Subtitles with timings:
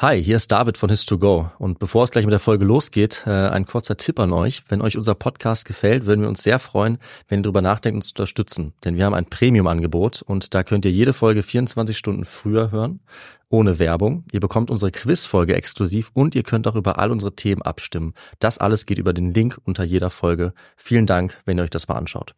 [0.00, 3.30] Hi, hier ist David von His2Go und bevor es gleich mit der Folge losgeht, äh,
[3.30, 4.62] ein kurzer Tipp an euch.
[4.68, 8.06] Wenn euch unser Podcast gefällt, würden wir uns sehr freuen, wenn ihr darüber nachdenkt, uns
[8.06, 8.74] zu unterstützen.
[8.84, 13.00] Denn wir haben ein Premium-Angebot und da könnt ihr jede Folge 24 Stunden früher hören,
[13.48, 14.22] ohne Werbung.
[14.30, 18.14] Ihr bekommt unsere Quiz-Folge exklusiv und ihr könnt auch über all unsere Themen abstimmen.
[18.38, 20.52] Das alles geht über den Link unter jeder Folge.
[20.76, 22.36] Vielen Dank, wenn ihr euch das mal anschaut.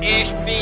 [0.00, 0.57] Ich bin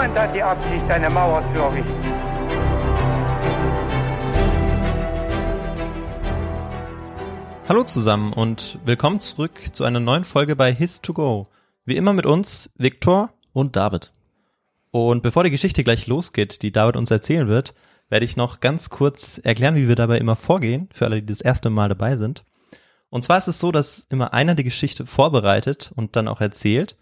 [0.00, 1.92] Niemand hat die Absicht, eine Mauer zu errichten.
[7.68, 11.48] Hallo zusammen und willkommen zurück zu einer neuen Folge bei His2Go.
[11.84, 14.10] Wie immer mit uns Viktor Und David.
[14.90, 17.74] und bevor die Geschichte gleich losgeht, die David uns erzählen wird,
[18.08, 21.42] werde ich noch ganz kurz erklären, wie wir dabei immer vorgehen, für alle, die das
[21.42, 22.44] erste Mal dabei sind.
[23.10, 26.96] Und zwar ist es so, dass immer einer die Geschichte vorbereitet und dann auch erzählt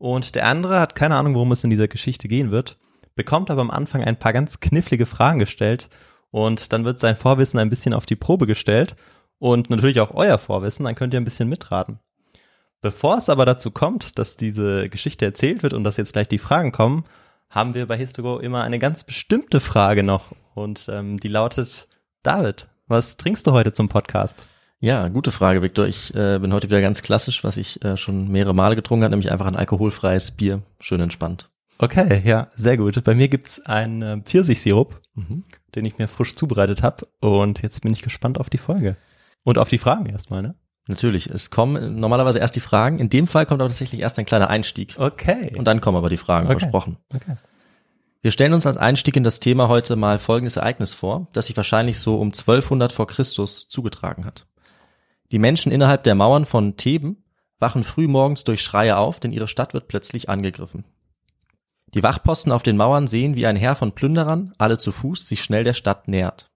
[0.00, 2.78] und der andere hat keine Ahnung, worum es in dieser Geschichte gehen wird,
[3.16, 5.90] bekommt aber am Anfang ein paar ganz knifflige Fragen gestellt
[6.30, 8.96] und dann wird sein Vorwissen ein bisschen auf die Probe gestellt
[9.38, 12.00] und natürlich auch euer Vorwissen, dann könnt ihr ein bisschen mitraten.
[12.80, 16.38] Bevor es aber dazu kommt, dass diese Geschichte erzählt wird und dass jetzt gleich die
[16.38, 17.04] Fragen kommen,
[17.50, 21.88] haben wir bei Histogo immer eine ganz bestimmte Frage noch und ähm, die lautet,
[22.22, 24.46] David, was trinkst du heute zum Podcast?
[24.80, 25.86] Ja, gute Frage, Viktor.
[25.86, 29.10] Ich äh, bin heute wieder ganz klassisch, was ich äh, schon mehrere Male getrunken habe,
[29.10, 30.62] nämlich einfach ein alkoholfreies Bier.
[30.80, 31.50] Schön entspannt.
[31.78, 33.02] Okay, ja, sehr gut.
[33.04, 35.44] Bei mir gibt's einen äh, Pfirsichsirup, Mhm.
[35.74, 38.96] den ich mir frisch zubereitet habe und jetzt bin ich gespannt auf die Folge.
[39.44, 40.54] Und auf die Fragen erstmal, ne?
[40.86, 42.98] Natürlich, es kommen normalerweise erst die Fragen.
[42.98, 44.94] In dem Fall kommt aber tatsächlich erst ein kleiner Einstieg.
[44.98, 45.54] Okay.
[45.56, 46.58] Und dann kommen aber die Fragen, Okay.
[46.60, 46.96] versprochen.
[47.14, 47.36] okay.
[48.22, 51.56] Wir stellen uns als Einstieg in das Thema heute mal folgendes Ereignis vor, das sich
[51.56, 54.46] wahrscheinlich so um 1200 vor Christus zugetragen hat.
[55.32, 57.24] Die Menschen innerhalb der Mauern von Theben
[57.58, 60.84] wachen früh morgens durch Schreie auf, denn ihre Stadt wird plötzlich angegriffen.
[61.94, 65.42] Die Wachposten auf den Mauern sehen, wie ein Heer von Plünderern, alle zu Fuß, sich
[65.42, 66.50] schnell der Stadt nähert.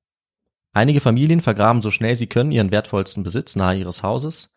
[0.73, 4.51] Einige Familien vergraben so schnell sie können ihren wertvollsten Besitz nahe ihres Hauses,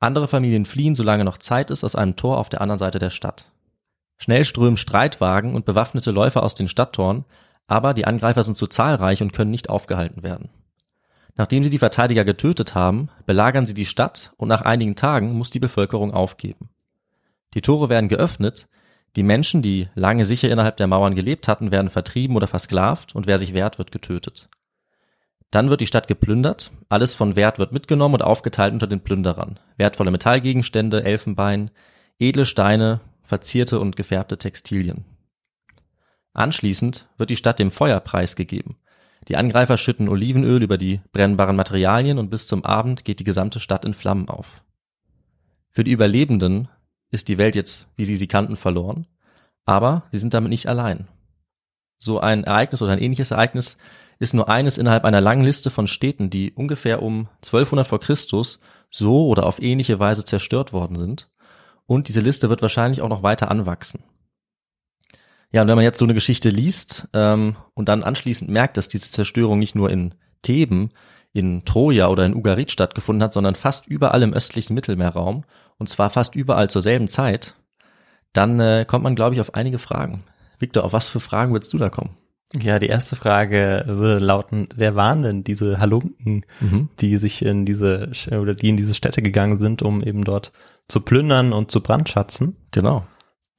[0.00, 3.10] andere Familien fliehen, solange noch Zeit ist, aus einem Tor auf der anderen Seite der
[3.10, 3.46] Stadt.
[4.16, 7.24] Schnell strömen Streitwagen und bewaffnete Läufer aus den Stadttoren,
[7.66, 10.50] aber die Angreifer sind zu zahlreich und können nicht aufgehalten werden.
[11.38, 15.50] Nachdem sie die Verteidiger getötet haben, belagern sie die Stadt und nach einigen Tagen muss
[15.50, 16.68] die Bevölkerung aufgeben.
[17.54, 18.68] Die Tore werden geöffnet,
[19.14, 23.26] die Menschen, die lange sicher innerhalb der Mauern gelebt hatten, werden vertrieben oder versklavt und
[23.26, 24.48] wer sich wehrt, wird getötet.
[25.52, 29.60] Dann wird die Stadt geplündert, alles von Wert wird mitgenommen und aufgeteilt unter den Plünderern.
[29.76, 31.70] Wertvolle Metallgegenstände, Elfenbein,
[32.18, 35.04] edle Steine, verzierte und gefärbte Textilien.
[36.34, 38.76] Anschließend wird die Stadt dem Feuer preisgegeben.
[39.26, 43.60] Die Angreifer schütten Olivenöl über die brennbaren Materialien und bis zum Abend geht die gesamte
[43.60, 44.62] Stadt in Flammen auf.
[45.70, 46.68] Für die Überlebenden
[47.10, 49.06] ist die Welt jetzt, wie sie sie kannten, verloren,
[49.64, 51.08] aber sie sind damit nicht allein.
[51.98, 53.76] So ein Ereignis oder ein ähnliches Ereignis
[54.18, 58.60] ist nur eines innerhalb einer langen Liste von Städten, die ungefähr um 1200 vor Christus
[58.90, 61.30] so oder auf ähnliche Weise zerstört worden sind.
[61.86, 64.02] Und diese Liste wird wahrscheinlich auch noch weiter anwachsen.
[65.50, 68.88] Ja, und wenn man jetzt so eine Geschichte liest ähm, und dann anschließend merkt, dass
[68.88, 70.90] diese Zerstörung nicht nur in Theben,
[71.32, 75.44] in Troja oder in Ugarit stattgefunden hat, sondern fast überall im östlichen Mittelmeerraum
[75.78, 77.54] und zwar fast überall zur selben Zeit,
[78.32, 80.24] dann äh, kommt man, glaube ich, auf einige Fragen.
[80.58, 82.16] Victor, auf was für Fragen würdest du da kommen?
[82.60, 86.88] Ja, die erste Frage würde lauten, wer waren denn diese Halunken, Mhm.
[86.98, 90.52] die sich in diese oder die in diese Städte gegangen sind, um eben dort
[90.88, 92.56] zu plündern und zu brandschatzen?
[92.70, 93.06] Genau.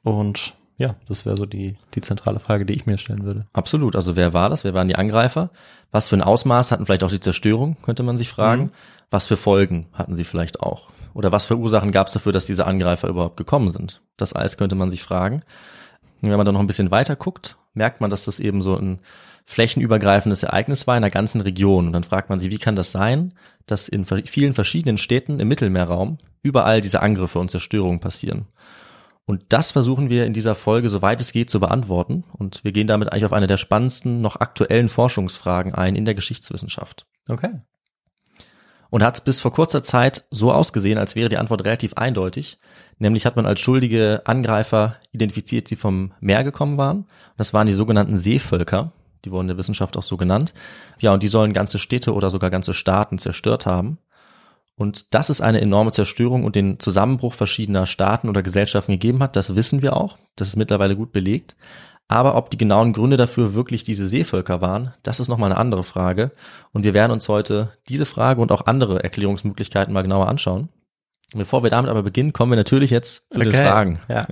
[0.04, 3.46] Und ja, das wäre so die, die zentrale Frage, die ich mir stellen würde.
[3.52, 3.98] Absolut.
[3.98, 4.64] Also wer war das?
[4.64, 5.52] Wer waren die Angreifer?
[5.92, 8.64] Was für ein Ausmaß hatten vielleicht auch die Zerstörung, könnte man sich fragen.
[8.64, 8.72] Mhm.
[9.12, 10.88] Was für Folgen hatten sie vielleicht auch?
[11.14, 14.02] Oder was für Ursachen gab es dafür, dass diese Angreifer überhaupt gekommen sind?
[14.16, 15.42] Das alles könnte man sich fragen.
[16.22, 18.78] Und wenn man dann noch ein bisschen weiter guckt, merkt man, dass das eben so
[18.78, 19.00] ein
[19.46, 21.88] flächenübergreifendes Ereignis war in einer ganzen Region.
[21.88, 23.34] Und dann fragt man sich, wie kann das sein,
[23.66, 28.46] dass in vielen verschiedenen Städten im Mittelmeerraum überall diese Angriffe und Zerstörungen passieren?
[29.30, 32.24] Und das versuchen wir in dieser Folge, soweit es geht, zu beantworten.
[32.34, 36.16] Und wir gehen damit eigentlich auf eine der spannendsten, noch aktuellen Forschungsfragen ein in der
[36.16, 37.06] Geschichtswissenschaft.
[37.30, 37.62] Okay.
[38.90, 42.58] Und hat bis vor kurzer Zeit so ausgesehen, als wäre die Antwort relativ eindeutig.
[42.98, 47.06] Nämlich hat man als schuldige Angreifer identifiziert, die vom Meer gekommen waren.
[47.38, 48.94] Das waren die sogenannten Seevölker.
[49.26, 50.56] Die wurden in der Wissenschaft auch so genannt.
[50.98, 54.00] Ja, und die sollen ganze Städte oder sogar ganze Staaten zerstört haben.
[54.80, 59.36] Und dass es eine enorme Zerstörung und den Zusammenbruch verschiedener Staaten oder Gesellschaften gegeben hat,
[59.36, 60.18] das wissen wir auch.
[60.38, 61.58] Das ist mittlerweile gut belegt.
[62.08, 65.84] Aber ob die genauen Gründe dafür wirklich diese Seevölker waren, das ist nochmal eine andere
[65.84, 66.32] Frage.
[66.72, 70.70] Und wir werden uns heute diese Frage und auch andere Erklärungsmöglichkeiten mal genauer anschauen.
[71.34, 73.68] Bevor wir damit aber beginnen, kommen wir natürlich jetzt zu den Okay.
[73.68, 74.00] Fragen.
[74.08, 74.28] Ja.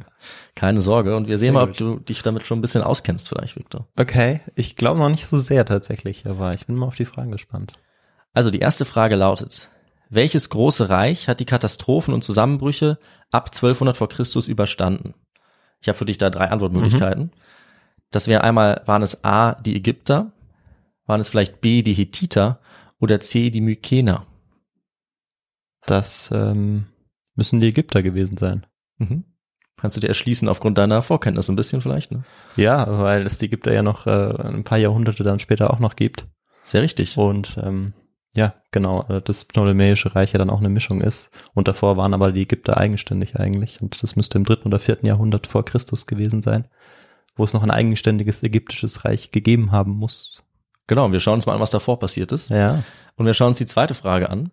[0.56, 1.18] Keine Sorge.
[1.18, 3.86] Und wir sehen mal, ob du dich damit schon ein bisschen auskennst vielleicht, Victor.
[4.00, 7.34] Okay, ich glaube noch nicht so sehr tatsächlich, aber ich bin mal auf die Fragen
[7.34, 7.74] gespannt.
[8.34, 9.70] Also die erste Frage lautet,
[10.10, 12.98] welches große Reich hat die Katastrophen und Zusammenbrüche
[13.32, 15.14] ab 1200 vor Christus überstanden?
[15.82, 17.32] Ich habe für dich da drei Antwortmöglichkeiten.
[18.12, 20.32] Das wäre einmal, waren es A, die Ägypter,
[21.06, 22.60] waren es vielleicht B, die Hethiter
[23.00, 24.26] oder C, die Mykener?
[25.86, 26.88] Das ähm,
[27.36, 28.66] müssen die Ägypter gewesen sein.
[28.98, 29.24] Mhm.
[29.78, 32.12] Kannst du dir erschließen aufgrund deiner Vorkenntnis ein bisschen vielleicht?
[32.12, 32.24] Ne?
[32.56, 35.96] Ja, weil es die Ägypter ja noch äh, ein paar Jahrhunderte dann später auch noch
[35.96, 36.26] gibt.
[36.64, 37.18] Sehr richtig.
[37.18, 37.94] Und ähm,
[38.38, 41.32] ja, genau, äh, das Ptolemäische Reich ja dann auch eine Mischung ist.
[41.56, 43.82] Und davor waren aber die Ägypter eigenständig eigentlich.
[43.82, 46.66] Und das müsste im dritten oder vierten Jahrhundert vor Christus gewesen sein,
[47.36, 50.44] wo es noch ein eigenständiges ägyptisches Reich gegeben haben muss.
[50.86, 52.50] Genau, wir schauen uns mal an, was davor passiert ist.
[52.50, 52.84] Ja.
[53.16, 54.52] Und wir schauen uns die zweite Frage an.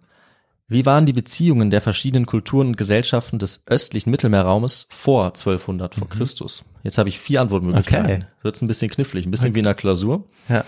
[0.67, 6.09] Wie waren die Beziehungen der verschiedenen Kulturen und Gesellschaften des östlichen Mittelmeerraumes vor 1200 vor
[6.09, 6.65] Christus?
[6.83, 8.07] Jetzt habe ich vier Antwortmöglichkeiten.
[8.07, 8.15] Mhm.
[8.15, 8.27] Okay.
[8.41, 10.27] Wird's ein bisschen knifflig, ein bisschen wie in einer Klausur.
[10.49, 10.65] Ja.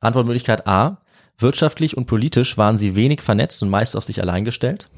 [0.00, 0.98] Antwortmöglichkeit A.
[1.38, 4.90] Wirtschaftlich und politisch waren sie wenig vernetzt und meist auf sich allein gestellt.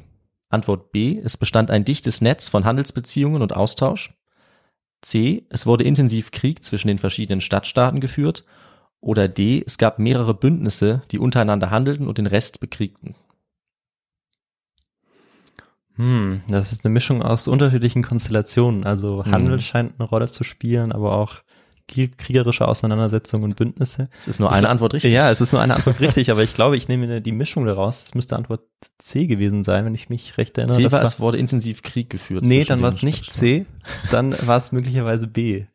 [0.49, 1.19] Antwort B.
[1.19, 4.15] Es bestand ein dichtes Netz von Handelsbeziehungen und Austausch.
[5.03, 5.47] C.
[5.51, 8.45] Es wurde intensiv Krieg zwischen den verschiedenen Stadtstaaten geführt.
[9.01, 9.63] Oder D.
[9.67, 13.15] Es gab mehrere Bündnisse, die untereinander handelten und den Rest bekriegten.
[15.97, 18.85] Hm, das ist eine Mischung aus unterschiedlichen Konstellationen.
[18.85, 19.25] Also.
[19.27, 21.43] Handel scheint eine Rolle zu spielen, aber auch
[21.87, 24.09] kriegerische Auseinandersetzungen und Bündnisse.
[24.21, 25.13] Es ist nur eine Ich- Antwort richtig.
[25.13, 28.05] Ja, es ist nur eine Antwort richtig, aber ich glaube, ich nehme die Mischung daraus.
[28.05, 28.63] Es müsste Antwort
[28.99, 30.77] C gewesen sein, wenn ich mich recht erinnere.
[30.77, 32.45] C Das war, es wurde intensiv Krieg geführt.
[32.45, 33.33] nee, dann war es nicht.
[33.33, 33.67] C,
[34.11, 35.67] dann war es möglicherweise B.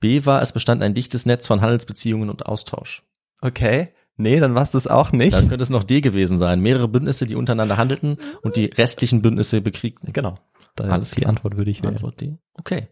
[0.00, 3.02] B war, es bestand ein dichtes Netz von Handelsbeziehungen und Austausch.
[3.40, 5.32] Okay, nee, dann war es das auch nicht.
[5.34, 6.60] Dann könnte es noch D gewesen sein.
[6.60, 10.12] Mehrere Bündnisse, die untereinander handelten und die restlichen Bündnisse bekriegten.
[10.12, 10.34] genau.
[10.74, 11.30] Da Alles die klar.
[11.30, 11.94] Antwort würde ich wählen.
[11.94, 12.36] Antwort D.
[12.54, 12.88] Okay.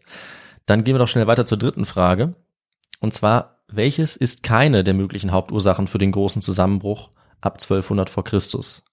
[0.65, 2.33] Dann gehen wir doch schnell weiter zur dritten Frage.
[3.05, 8.23] Und zwar, welches ist keine der möglichen Hauptursachen für den großen Zusammenbruch ab 1200 vor
[8.23, 8.83] Christus?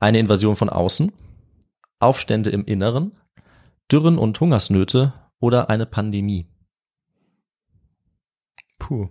[0.00, 1.12] Eine Invasion von außen,
[1.98, 3.12] Aufstände im Inneren,
[3.90, 6.48] Dürren und Hungersnöte oder eine Pandemie?
[8.78, 9.10] Puh.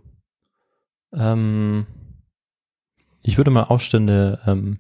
[1.13, 1.85] Ähm,
[3.21, 4.79] ich würde mal Aufstände ähm,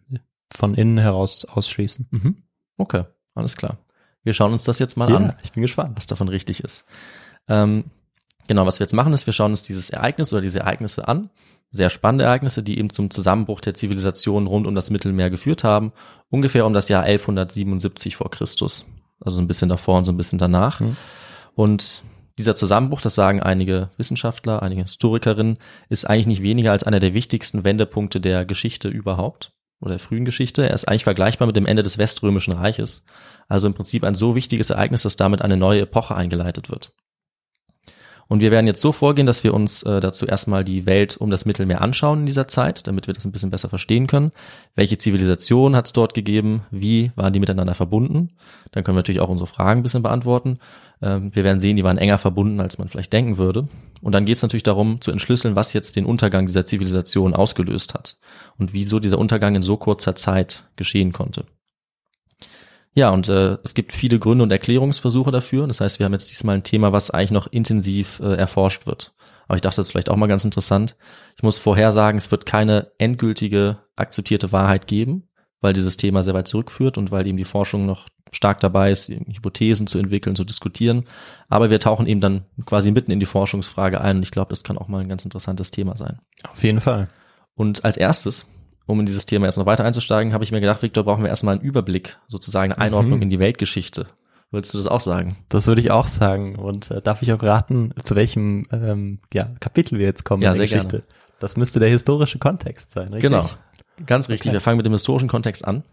[0.51, 2.07] von innen heraus ausschließen.
[2.09, 2.43] Mhm.
[2.75, 3.03] Okay,
[3.35, 3.77] alles klar.
[4.23, 5.37] Wir schauen uns das jetzt mal an.
[5.43, 5.95] ich bin gespannt.
[5.95, 6.85] was davon richtig ist.
[7.47, 7.83] Ähm,
[8.47, 11.29] genau, was wir jetzt machen, ist, wir schauen uns dieses Ereignis oder diese Ereignisse an.
[11.71, 15.93] Sehr spannende Ereignisse, die eben zum Zusammenbruch der Zivilisation rund um das Mittelmeer geführt haben.
[16.29, 18.85] Ungefähr um das Jahr 1177 vor Christus.
[19.23, 20.79] Also ein bisschen davor und so ein bisschen danach.
[20.79, 20.97] Mhm.
[21.55, 22.03] Und
[22.37, 25.57] dieser Zusammenbruch, das sagen einige Wissenschaftler, einige Historikerinnen,
[25.89, 30.25] ist eigentlich nicht weniger als einer der wichtigsten Wendepunkte der Geschichte überhaupt oder der frühen
[30.25, 30.67] Geschichte.
[30.67, 33.03] Er ist eigentlich vergleichbar mit dem Ende des Weströmischen Reiches.
[33.47, 36.93] Also im Prinzip ein so wichtiges Ereignis, dass damit eine neue Epoche eingeleitet wird.
[38.31, 41.31] Und wir werden jetzt so vorgehen, dass wir uns äh, dazu erstmal die Welt um
[41.31, 44.31] das Mittelmeer anschauen in dieser Zeit, damit wir das ein bisschen besser verstehen können.
[44.73, 46.61] Welche Zivilisation hat es dort gegeben?
[46.71, 48.29] Wie waren die miteinander verbunden?
[48.71, 50.59] Dann können wir natürlich auch unsere Fragen ein bisschen beantworten.
[51.01, 53.67] Ähm, wir werden sehen, die waren enger verbunden, als man vielleicht denken würde.
[54.01, 57.93] Und dann geht es natürlich darum, zu entschlüsseln, was jetzt den Untergang dieser Zivilisation ausgelöst
[57.93, 58.15] hat
[58.57, 61.43] und wieso dieser Untergang in so kurzer Zeit geschehen konnte.
[62.93, 65.65] Ja, und äh, es gibt viele Gründe und Erklärungsversuche dafür.
[65.67, 69.13] Das heißt, wir haben jetzt diesmal ein Thema, was eigentlich noch intensiv äh, erforscht wird.
[69.47, 70.95] Aber ich dachte, das ist vielleicht auch mal ganz interessant.
[71.37, 75.29] Ich muss vorher sagen, es wird keine endgültige akzeptierte Wahrheit geben,
[75.61, 79.09] weil dieses Thema sehr weit zurückführt und weil eben die Forschung noch stark dabei ist,
[79.09, 81.05] Hypothesen zu entwickeln, zu diskutieren.
[81.49, 84.63] Aber wir tauchen eben dann quasi mitten in die Forschungsfrage ein und ich glaube, das
[84.63, 86.19] kann auch mal ein ganz interessantes Thema sein.
[86.49, 87.09] Auf jeden Fall.
[87.55, 88.47] Und als erstes,
[88.91, 91.29] um in dieses Thema erst noch weiter einzusteigen, habe ich mir gedacht, Victor, brauchen wir
[91.29, 93.23] erstmal einen Überblick, sozusagen eine Einordnung Mhm.
[93.23, 94.07] in die Weltgeschichte.
[94.51, 95.37] Würdest du das auch sagen?
[95.49, 96.55] Das würde ich auch sagen.
[96.55, 100.51] Und äh, darf ich auch raten, zu welchem ähm, ja, Kapitel wir jetzt kommen Ja,
[100.51, 100.87] in der Geschichte?
[100.99, 101.03] gerne.
[101.39, 103.31] Das müsste der historische Kontext sein, richtig?
[103.31, 103.49] Genau.
[104.05, 104.49] Ganz richtig.
[104.49, 104.53] Okay.
[104.55, 105.83] Wir fangen mit dem historischen Kontext an.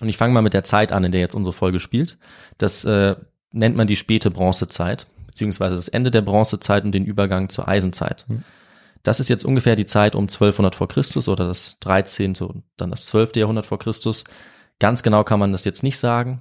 [0.00, 2.18] Und ich fange mal mit der Zeit an, in der jetzt unsere Folge spielt.
[2.58, 3.14] Das äh,
[3.52, 8.24] nennt man die späte Bronzezeit, beziehungsweise das Ende der Bronzezeit und den Übergang zur Eisenzeit.
[8.28, 8.42] Hm.
[9.02, 12.36] Das ist jetzt ungefähr die Zeit um 1200 vor Christus oder das 13.
[12.40, 13.36] und dann das 12.
[13.36, 14.24] Jahrhundert vor Christus.
[14.78, 16.40] Ganz genau kann man das jetzt nicht sagen,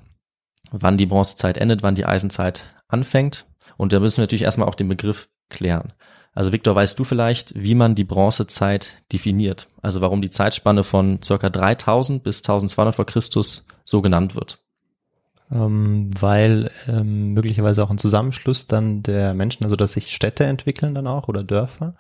[0.72, 3.46] wann die Bronzezeit endet, wann die Eisenzeit anfängt.
[3.78, 5.94] Und da müssen wir natürlich erstmal auch den Begriff klären.
[6.34, 9.68] Also Victor, weißt du vielleicht, wie man die Bronzezeit definiert?
[9.82, 14.60] Also warum die Zeitspanne von circa 3000 bis 1200 vor Christus so genannt wird?
[15.52, 20.96] Ähm, weil ähm, möglicherweise auch ein Zusammenschluss dann der Menschen, also dass sich Städte entwickeln
[20.96, 21.96] dann auch oder Dörfer.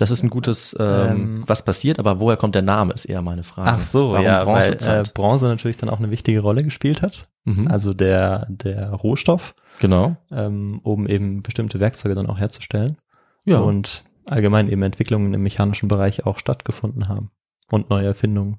[0.00, 3.20] Das ist ein gutes, ähm, Ähm, was passiert, aber woher kommt der Name, ist eher
[3.20, 3.68] meine Frage.
[3.68, 5.14] Ach so, Warum ja, weil äh, Bronzezeit?
[5.14, 7.28] Bronze natürlich dann auch eine wichtige Rolle gespielt hat.
[7.44, 7.68] mhm.
[7.68, 10.16] Also der, der Rohstoff, genau.
[10.30, 12.96] ähm, um eben bestimmte Werkzeuge dann auch herzustellen.
[13.44, 13.58] Ja.
[13.58, 17.30] Und allgemein eben Entwicklungen im mechanischen Bereich auch stattgefunden haben.
[17.70, 18.58] Und neue Erfindungen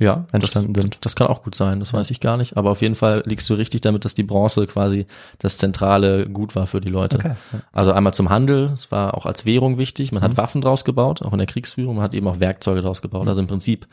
[0.00, 0.98] ja, entstanden das, sind.
[1.02, 2.56] Das kann auch gut sein, das weiß ich gar nicht.
[2.56, 5.06] Aber auf jeden Fall liegst du richtig damit, dass die Bronze quasi
[5.38, 7.18] das zentrale Gut war für die Leute.
[7.22, 7.36] Ja.
[7.70, 10.10] Also einmal zum Handel, es war auch als Währung wichtig.
[10.10, 10.36] Man hat Mhm.
[10.38, 11.94] Waffen draus gebaut, auch in der Kriegsführung.
[11.96, 13.28] Man hat eben auch Werkzeuge draus gebaut.
[13.28, 13.86] Also im Prinzip,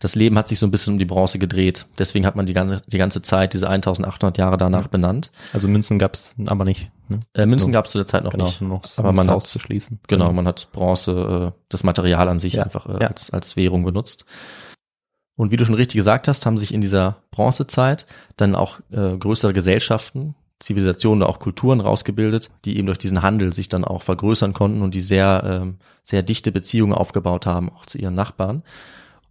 [0.00, 1.86] das Leben hat sich so ein bisschen um die Bronze gedreht.
[1.98, 5.32] Deswegen hat man die ganze, die ganze Zeit, diese 1800 Jahre danach benannt.
[5.52, 6.90] Also Münzen gab's aber nicht.
[7.08, 7.18] Ne?
[7.34, 7.72] Äh, Münzen So.
[7.72, 8.60] gab es zu der Zeit noch genau, nicht.
[8.62, 9.98] noch Aber man hat- auszuschließen.
[10.06, 13.08] Genau, man hat Bronze, äh, das Material an sich Ja, einfach äh, ja.
[13.08, 14.24] als, als Währung benutzt.
[15.38, 19.16] Und wie du schon richtig gesagt hast, haben sich in dieser Bronzezeit dann auch äh,
[19.16, 24.02] größere Gesellschaften, Zivilisationen oder auch Kulturen rausgebildet, die eben durch diesen Handel sich dann auch
[24.02, 28.64] vergrößern konnten und die sehr, ähm, sehr dichte Beziehungen aufgebaut haben, auch zu ihren Nachbarn.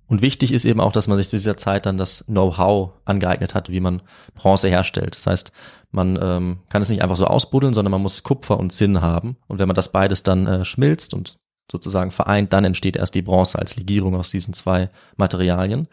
[0.08, 3.54] Und wichtig ist eben auch, dass man sich zu dieser Zeit dann das Know-how angeeignet
[3.54, 4.02] hat, wie man
[4.34, 5.14] Bronze herstellt.
[5.14, 5.52] Das heißt,
[5.92, 9.36] man ähm, kann es nicht einfach so ausbuddeln, sondern man muss Kupfer und Zinn haben.
[9.48, 11.38] Und wenn man das beides dann äh, schmilzt und
[11.72, 15.88] sozusagen vereint, dann entsteht erst die Bronze als Legierung aus diesen zwei Materialien.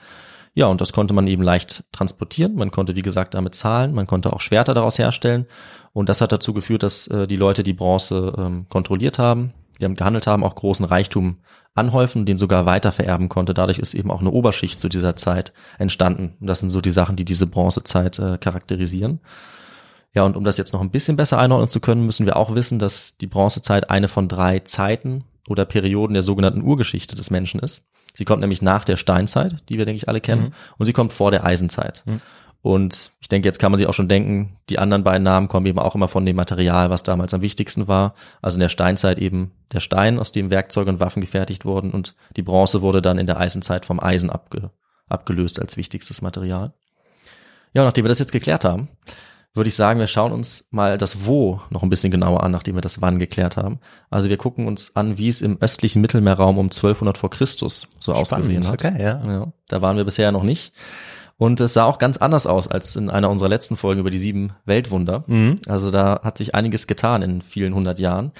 [0.55, 2.55] Ja, und das konnte man eben leicht transportieren.
[2.55, 3.93] Man konnte, wie gesagt, damit zahlen.
[3.93, 5.47] Man konnte auch Schwerter daraus herstellen.
[5.93, 9.85] Und das hat dazu geführt, dass äh, die Leute die Bronze ähm, kontrolliert haben, die
[9.85, 11.39] haben gehandelt haben, auch großen Reichtum
[11.75, 13.55] anhäufen, den sogar weiter vererben konnte.
[13.55, 16.37] Dadurch ist eben auch eine Oberschicht zu dieser Zeit entstanden.
[16.41, 19.21] Und das sind so die Sachen, die diese Bronzezeit äh, charakterisieren.
[20.13, 22.55] Ja, und um das jetzt noch ein bisschen besser einordnen zu können, müssen wir auch
[22.55, 27.61] wissen, dass die Bronzezeit eine von drei Zeiten oder Perioden der sogenannten Urgeschichte des Menschen
[27.61, 27.87] ist.
[28.15, 30.53] Sie kommt nämlich nach der Steinzeit, die wir, denke ich, alle kennen, Mhm.
[30.79, 32.03] und sie kommt vor der Eisenzeit.
[32.07, 32.21] Mhm.
[32.63, 35.67] Und ich denke, jetzt kann man sich auch schon denken, die anderen beiden Namen kommen
[35.67, 38.15] eben auch immer von dem Material, was damals am wichtigsten war.
[38.41, 42.15] Also in der Steinzeit eben der Stein, aus dem Werkzeuge und Waffen gefertigt wurden, und
[42.37, 44.71] die Bronze wurde dann in der Eisenzeit vom Eisen abge
[45.11, 46.73] abgelöst als wichtigstes Material.
[47.75, 48.89] Ja, nachdem wir das jetzt geklärt haben,
[49.55, 52.75] würde ich sagen, wir schauen uns mal das Wo noch ein bisschen genauer an, nachdem
[52.75, 53.79] wir das Wann geklärt haben.
[54.11, 58.13] Also wir gucken uns an, wie es im östlichen Mittelmeerraum um 1200 vor Christus so
[58.13, 58.75] ausgesehen hat.
[58.85, 59.25] Okay, ja.
[59.25, 60.75] Ja, da waren wir bisher noch nicht.
[61.37, 64.19] Und es sah auch ganz anders aus als in einer unserer letzten Folgen über die
[64.19, 65.25] sieben Weltwunder.
[65.27, 65.59] Mhm.
[65.67, 68.33] Also da hat sich einiges getan in vielen hundert Jahren.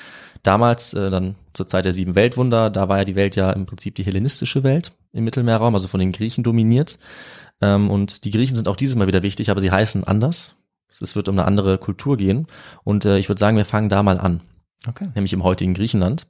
[0.43, 3.67] Damals, äh, dann zur Zeit der sieben Weltwunder, da war ja die Welt ja im
[3.67, 6.99] Prinzip die hellenistische Welt im Mittelmeerraum, also von den Griechen dominiert.
[7.61, 10.55] Ähm, und die Griechen sind auch dieses Mal wieder wichtig, aber sie heißen anders.
[11.03, 12.47] Es wird um eine andere Kultur gehen.
[12.85, 14.43] Und äh, ich würde sagen, wir fangen da mal an,
[14.87, 15.09] Okay.
[15.15, 16.27] nämlich im heutigen Griechenland.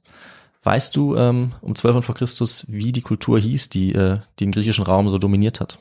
[0.63, 4.83] Weißt du ähm, um 1200 vor Christus, wie die Kultur hieß, die äh, den griechischen
[4.83, 5.77] Raum so dominiert hat?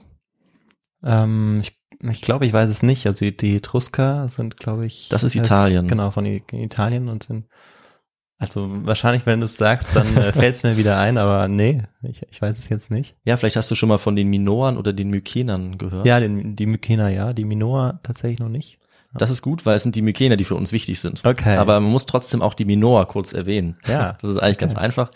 [1.03, 3.07] Ähm, ich ich glaube, ich weiß es nicht.
[3.07, 5.09] Also die, Etrusker sind, glaube ich.
[5.09, 5.89] Das ist äh, Italien.
[5.89, 7.47] Genau, von Italien und sind.
[8.39, 11.83] Also wahrscheinlich, wenn du es sagst, dann äh, fällt es mir wieder ein, aber nee,
[12.03, 13.15] ich, ich weiß es jetzt nicht.
[13.25, 16.05] Ja, vielleicht hast du schon mal von den Minoern oder den Mykenern gehört.
[16.05, 18.79] Ja, den, die Mykener ja, die Minoa tatsächlich noch nicht.
[19.17, 21.25] Das ist gut, weil es sind die Mykener, die für uns wichtig sind.
[21.25, 21.57] Okay.
[21.57, 23.77] Aber man muss trotzdem auch die Minoa kurz erwähnen.
[23.87, 24.17] Ja.
[24.25, 25.11] Das ist eigentlich ganz einfach.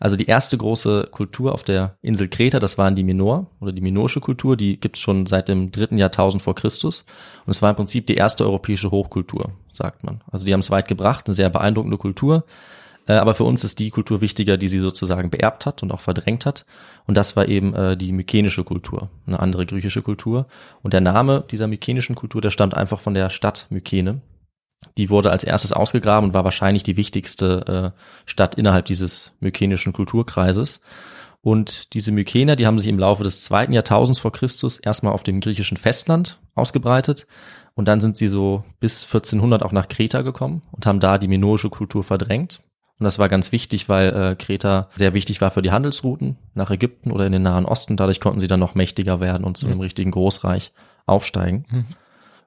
[0.00, 3.82] Also die erste große Kultur auf der Insel Kreta, das waren die Minoer oder die
[3.82, 7.04] minoische Kultur, die gibt's schon seit dem dritten Jahrtausend vor Christus.
[7.44, 10.22] Und es war im Prinzip die erste europäische Hochkultur, sagt man.
[10.30, 12.44] Also die haben es weit gebracht, eine sehr beeindruckende Kultur.
[13.06, 16.00] Äh, Aber für uns ist die Kultur wichtiger, die sie sozusagen beerbt hat und auch
[16.00, 16.64] verdrängt hat.
[17.06, 20.46] Und das war eben äh, die mykenische Kultur, eine andere griechische Kultur.
[20.82, 24.20] Und der Name dieser mykenischen Kultur, der stammt einfach von der Stadt Mykene.
[24.98, 29.92] Die wurde als erstes ausgegraben und war wahrscheinlich die wichtigste äh, Stadt innerhalb dieses mykenischen
[29.92, 30.80] Kulturkreises.
[31.40, 35.22] Und diese Mykener, die haben sich im Laufe des zweiten Jahrtausends vor Christus erstmal auf
[35.22, 37.26] dem griechischen Festland ausgebreitet.
[37.74, 41.28] Und dann sind sie so bis 1400 auch nach Kreta gekommen und haben da die
[41.28, 42.62] minoische Kultur verdrängt.
[43.00, 46.70] Und das war ganz wichtig, weil äh, Kreta sehr wichtig war für die Handelsrouten nach
[46.70, 47.96] Ägypten oder in den Nahen Osten.
[47.96, 50.72] Dadurch konnten sie dann noch mächtiger werden und zu einem richtigen Großreich
[51.06, 51.66] aufsteigen.
[51.70, 51.86] Mhm.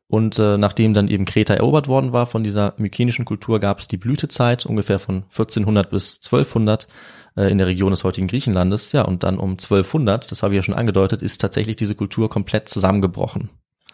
[0.10, 3.90] Und äh, nachdem dann eben Kreta erobert worden war von dieser mykenischen Kultur, gab es
[3.90, 6.88] die Blütezeit ungefähr von 1400 bis 1200
[7.36, 8.94] äh, in der Region des heutigen Griechenlandes.
[8.94, 12.30] Ja, und dann um 1200, das habe ich ja schon angedeutet, ist tatsächlich diese Kultur
[12.30, 13.50] komplett zusammengebrochen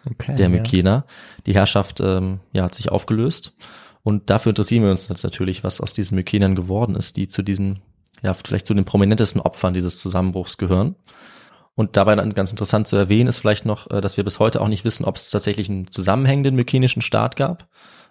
[0.10, 0.36] Okay.
[0.36, 0.50] der ja.
[0.50, 1.05] Mykener.
[1.45, 3.53] Die Herrschaft ähm, ja, hat sich aufgelöst.
[4.03, 7.41] Und dafür interessieren wir uns jetzt natürlich, was aus diesen Mykenern geworden ist, die zu
[7.41, 7.79] diesen,
[8.22, 10.95] ja, vielleicht zu den prominentesten Opfern dieses Zusammenbruchs gehören.
[11.75, 14.62] Und dabei dann ganz interessant zu erwähnen ist vielleicht noch, äh, dass wir bis heute
[14.62, 17.67] auch nicht wissen, ob es tatsächlich einen zusammenhängenden mykenischen Staat gab,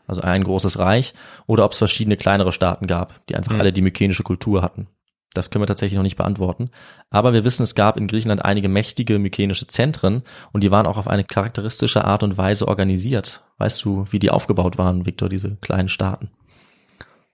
[0.07, 1.15] also ein großes Reich,
[1.47, 3.61] oder ob es verschiedene kleinere Staaten gab, die einfach Mhm.
[3.61, 4.89] alle die mykenische Kultur hatten.
[5.35, 6.71] Das können wir tatsächlich noch nicht beantworten.
[7.11, 10.23] Aber wir wissen, es gab in Griechenland einige mächtige mykenische Zentren
[10.53, 13.43] und die waren auch auf eine charakteristische Art und Weise organisiert.
[13.59, 16.31] Weißt du, wie die aufgebaut waren, Viktor, diese kleinen Staaten?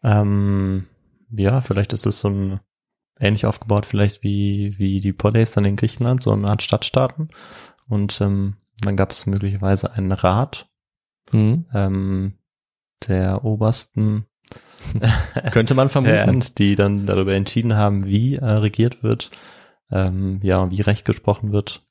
[0.02, 0.86] Ähm,
[1.30, 2.60] ja, vielleicht ist das so ein,
[3.18, 7.30] ähnlich aufgebaut vielleicht wie, wie die Polis dann in Griechenland, so eine Art Stadtstaaten.
[7.88, 10.68] Und ähm, dann gab es möglicherweise einen Rat
[11.32, 11.66] Mhm.
[11.74, 12.38] ähm,
[13.06, 14.26] der obersten
[15.52, 16.14] Könnte man vermuten.
[16.14, 19.30] Herren, die dann darüber entschieden haben, wie äh, regiert wird,
[19.90, 21.82] ähm, ja, wie Recht gesprochen wird.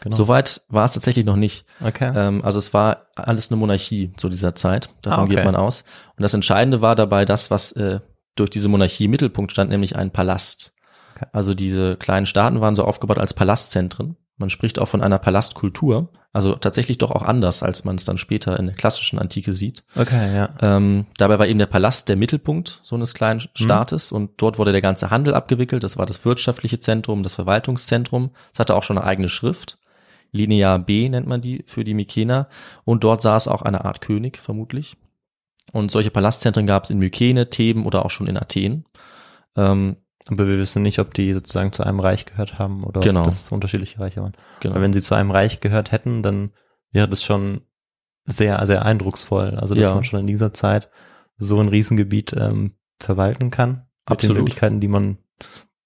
[0.00, 0.16] Genau.
[0.16, 1.64] Soweit war es tatsächlich noch nicht.
[1.84, 2.12] okay.
[2.14, 4.88] Ähm, also es war alles eine Monarchie zu dieser Zeit.
[5.02, 5.36] Davon Ah, okay.
[5.36, 5.84] geht man aus.
[6.16, 8.00] Und das Entscheidende war dabei das, was äh,
[8.34, 10.74] durch diese Monarchie im Mittelpunkt stand, nämlich ein Palast.
[11.14, 11.26] Okay.
[11.32, 14.16] Also diese kleinen Staaten waren so aufgebaut als Palastzentren.
[14.38, 16.10] Man spricht auch von einer Palastkultur.
[16.32, 19.84] Also tatsächlich doch auch anders, als man es dann später in der klassischen Antike sieht.
[19.96, 20.50] okay, ja.
[20.60, 23.48] Ähm, dabei war eben der Palast der Mittelpunkt so eines kleinen Mhm.
[23.54, 25.82] Staates und dort wurde der ganze Handel abgewickelt.
[25.82, 28.32] Das war das wirtschaftliche Zentrum, das Verwaltungszentrum.
[28.52, 29.78] Es hatte auch schon eine eigene Schrift.
[30.32, 32.48] Linear B nennt man die für die Mykener.
[32.84, 34.98] Und dort saß auch eine Art König, vermutlich.
[35.72, 38.84] Und solche Palastzentren gab es in Mykene, Theben oder auch schon in Athen.
[39.56, 39.96] Ähm,
[40.28, 43.20] Aber wir wissen nicht, ob die sozusagen zu einem Reich gehört haben oder Genau.
[43.20, 44.32] ob das unterschiedliche Reiche waren.
[44.60, 44.74] genau.
[44.74, 46.50] Weil wenn sie zu einem Reich gehört hätten, dann
[46.92, 47.60] wäre das schon
[48.24, 49.56] sehr, sehr eindrucksvoll.
[49.56, 49.94] Also, dass Ja.
[49.94, 50.90] man schon in dieser Zeit
[51.38, 53.70] so ein Riesengebiet ähm, verwalten kann.
[54.08, 54.36] Mit Absolut.
[54.36, 55.18] den Möglichkeiten, die man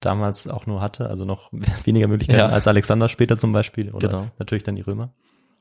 [0.00, 1.08] damals auch nur hatte.
[1.10, 1.50] Also noch
[1.84, 2.46] weniger Möglichkeiten Ja.
[2.46, 3.90] als Alexander später zum Beispiel.
[3.92, 4.26] Oder Genau.
[4.38, 5.12] natürlich dann die Römer.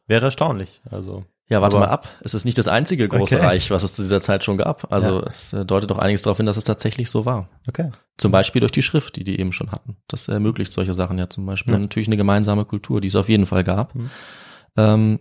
[0.10, 0.82] Wäre erstaunlich.
[0.92, 2.08] Also, Ja, warte mal ab.
[2.22, 3.46] Es ist nicht das einzige große Okay.
[3.46, 4.92] Reich, was es zu dieser Zeit schon gab.
[4.92, 5.25] Also Ja.
[5.25, 7.48] es äh, deutet doch einiges darauf hin, dass es tatsächlich so war.
[7.68, 7.89] okay.
[8.18, 9.96] Zum Beispiel durch die Schrift, die die eben schon hatten.
[10.10, 11.74] Das ermöglicht solche Sachen ja zum Beispiel.
[11.75, 11.80] Ja.
[11.80, 13.96] Natürlich eine gemeinsame Kultur, die es auf jeden Fall gab.
[13.96, 14.10] Mhm.
[14.78, 15.20] Ähm,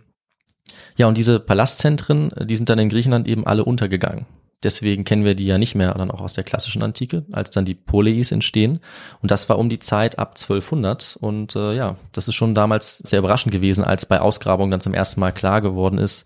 [0.97, 4.25] ja, und diese Palastzentren, die sind dann in Griechenland eben alle untergegangen.
[4.63, 7.63] Deswegen kennen wir die ja nicht mehr dann auch aus der klassischen Antike, als dann
[7.65, 8.79] die Poleis entstehen.
[9.21, 11.17] Und das war um die Zeit ab 1200.
[11.19, 14.93] Und äh, ja, das ist schon damals sehr überraschend gewesen, als bei Ausgrabungen dann zum
[14.93, 16.25] ersten Mal klar geworden ist,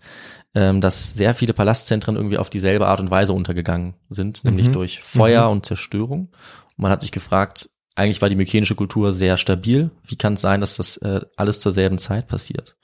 [0.56, 4.72] ähm, dass sehr viele Palastzentren irgendwie auf dieselbe Art und Weise untergegangen sind, nämlich Mhm.
[4.72, 6.28] durch Feuer und Zerstörung.
[6.76, 9.90] Und man hat sich gefragt, eigentlich war die mykenische Kultur sehr stabil.
[10.04, 12.76] Wie kann es sein, dass das äh, alles zur selben Zeit passiert?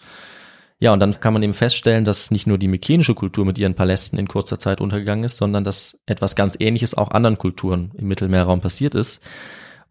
[0.81, 3.75] Ja, und dann kann man eben feststellen, dass nicht nur die mykenische Kultur mit ihren
[3.75, 8.09] Palästen in kurzer Zeit untergegangen ist, sondern dass etwas ganz Ähnliches auch anderen Kulturen im
[8.09, 9.21] Mittelmeerraum passiert ist.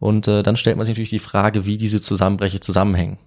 [0.00, 3.18] Und äh, dann stellt man sich natürlich die Frage, wie diese Zusammenbrüche zusammenhängen.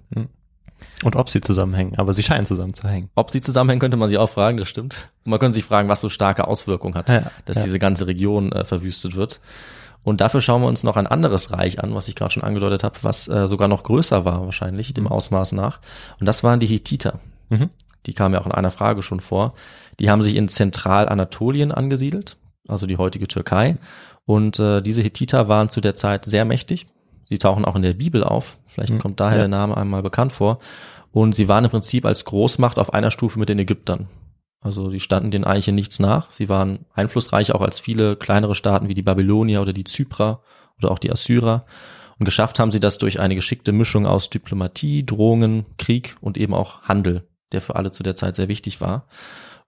[1.03, 1.97] Und ob sie zusammenhängen.
[1.97, 3.09] Aber sie scheinen zusammenzuhängen.
[3.15, 5.09] Ob sie zusammenhängen, könnte man sich auch fragen, das stimmt.
[5.23, 7.63] Und man könnte sich fragen, was so starke Auswirkungen hat, Ja, dass ja.
[7.63, 9.39] diese ganze Region äh, verwüstet wird.
[10.03, 12.83] Und dafür schauen wir uns noch ein anderes Reich an, was ich gerade schon angedeutet
[12.83, 15.79] habe, was äh, sogar noch größer war wahrscheinlich, dem Ausmaß nach.
[16.19, 17.19] Und das waren die Hittiter.
[17.49, 17.69] Mhm.
[18.05, 19.53] Die kamen ja auch in einer Frage schon vor.
[19.99, 23.77] Die haben sich in Zentralanatolien angesiedelt, also die heutige Türkei.
[24.25, 26.85] Und äh, diese Hittiter waren zu der Zeit sehr mächtig.
[27.25, 28.57] Sie tauchen auch in der Bibel auf.
[28.67, 28.99] Vielleicht Mhm.
[28.99, 29.43] kommt daher Ja.
[29.43, 30.59] der Name einmal bekannt vor.
[31.11, 34.07] Und sie waren im Prinzip als Großmacht auf einer Stufe mit den Ägyptern.
[34.61, 36.31] Also die standen denen eigentlich in nichts nach.
[36.31, 40.41] Sie waren einflussreich auch als viele kleinere Staaten wie die Babylonier oder die Zyprer
[40.77, 41.65] oder auch die Assyrer.
[42.17, 46.53] Und geschafft haben sie das durch eine geschickte Mischung aus Diplomatie, Drohungen, Krieg und eben
[46.53, 49.07] auch Handel, der für alle zu der Zeit sehr wichtig war.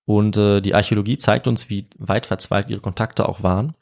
[0.06, 3.74] Und äh, die Archäologie zeigt uns, wie weit verzweigt ihre Kontakte auch waren,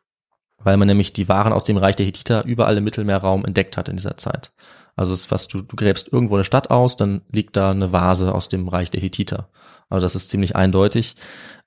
[0.58, 3.90] weil man nämlich die Waren aus dem Reich der Hittiter überall im Mittelmeerraum entdeckt hat
[3.90, 4.54] in dieser Zeit.
[4.96, 8.34] Also es fast, du, du gräbst irgendwo eine Stadt aus, dann liegt da eine Vase
[8.34, 9.50] aus dem Reich der Hittiter.
[9.90, 11.16] Also das ist ziemlich eindeutig.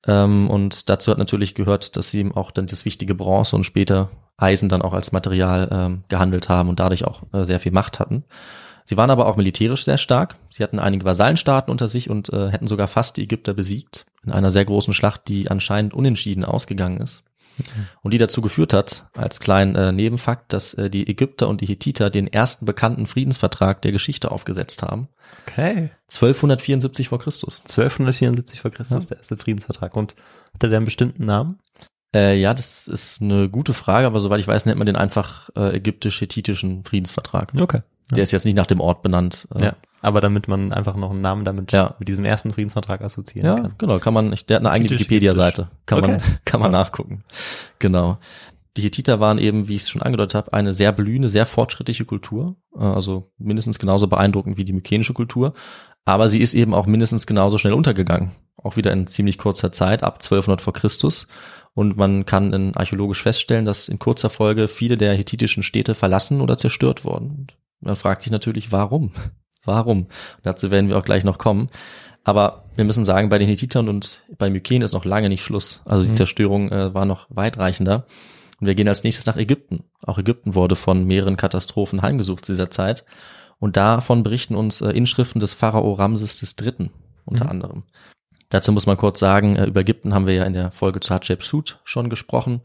[0.06, 3.64] Ähm, und dazu hat natürlich gehört, dass sie eben auch dann das wichtige Bronze und
[3.64, 7.72] später Eisen dann auch als Material ähm, gehandelt haben und dadurch auch äh, sehr viel
[7.72, 8.24] Macht hatten.
[8.86, 10.36] Sie waren aber auch militärisch sehr stark.
[10.48, 14.30] Sie hatten einige Vasallenstaaten unter sich und äh, hätten sogar fast die Ägypter besiegt in
[14.32, 17.24] einer sehr großen Schlacht, die anscheinend unentschieden ausgegangen ist.
[18.02, 21.66] Und die dazu geführt hat, als kleinen äh, Nebenfakt, dass äh, die Ägypter und die
[21.66, 25.08] Hittiter den ersten bekannten Friedensvertrag der Geschichte aufgesetzt haben.
[25.46, 25.90] Okay.
[26.08, 27.60] 1274 vor Christus.
[27.60, 29.96] 1274 vor Christus, der erste Friedensvertrag.
[29.96, 30.16] Und
[30.54, 31.58] hatte der einen bestimmten Namen?
[32.14, 35.48] Äh, ja, das ist eine gute Frage, aber soweit ich weiß, nennt man den einfach
[35.56, 37.52] äh, ägyptisch-hethitischen Friedensvertrag.
[37.58, 37.80] Okay.
[38.10, 39.48] Der ist jetzt nicht nach dem Ort benannt.
[39.54, 39.76] Äh, Ja.
[40.02, 41.96] Aber damit man einfach noch einen Namen damit Ja.
[41.98, 43.74] mit diesem ersten Friedensvertrag assoziieren Ja, kann.
[43.78, 45.68] genau, kann man, der hat eine eigene Wikipedia-Seite.
[45.86, 46.22] Kann man, Okay.
[46.44, 47.24] kann man nachgucken.
[47.80, 48.18] Genau.
[48.76, 52.04] Die Hittiter waren eben, wie ich es schon angedeutet habe, eine sehr blühende, sehr fortschrittliche
[52.04, 52.56] Kultur.
[52.76, 55.54] Äh, Also mindestens genauso beeindruckend wie die mykenische Kultur.
[56.04, 58.30] Aber sie ist eben auch mindestens genauso schnell untergegangen.
[58.62, 61.26] Auch wieder in ziemlich kurzer Zeit, ab 1200 vor Christus.
[61.74, 66.40] Und man kann in archäologisch feststellen, dass in kurzer Folge viele der hethitischen Städte verlassen
[66.40, 67.48] oder zerstört wurden.
[67.80, 69.12] Und man fragt sich natürlich, warum?
[69.64, 70.06] Warum?
[70.44, 71.70] Dazu werden wir auch gleich noch kommen.
[72.22, 75.82] Aber wir müssen sagen, bei den Hethitern und bei Mykene ist noch lange nicht Schluss.
[75.84, 76.14] Also die Mhm.
[76.14, 78.06] Zerstörung äh, war noch weitreichender.
[78.60, 79.82] Und wir gehen als nächstes nach Ägypten.
[80.02, 83.04] Auch Ägypten wurde von mehreren Katastrophen heimgesucht zu dieser Zeit.
[83.58, 86.90] Und davon berichten uns äh, Inschriften des Pharao Ramses III.
[87.24, 87.50] unter Mhm.
[87.50, 87.82] anderem.
[88.50, 91.12] Dazu muss man kurz sagen, äh, über Ägypten haben wir ja in der Folge zu
[91.12, 92.60] Hatschepsut schon gesprochen.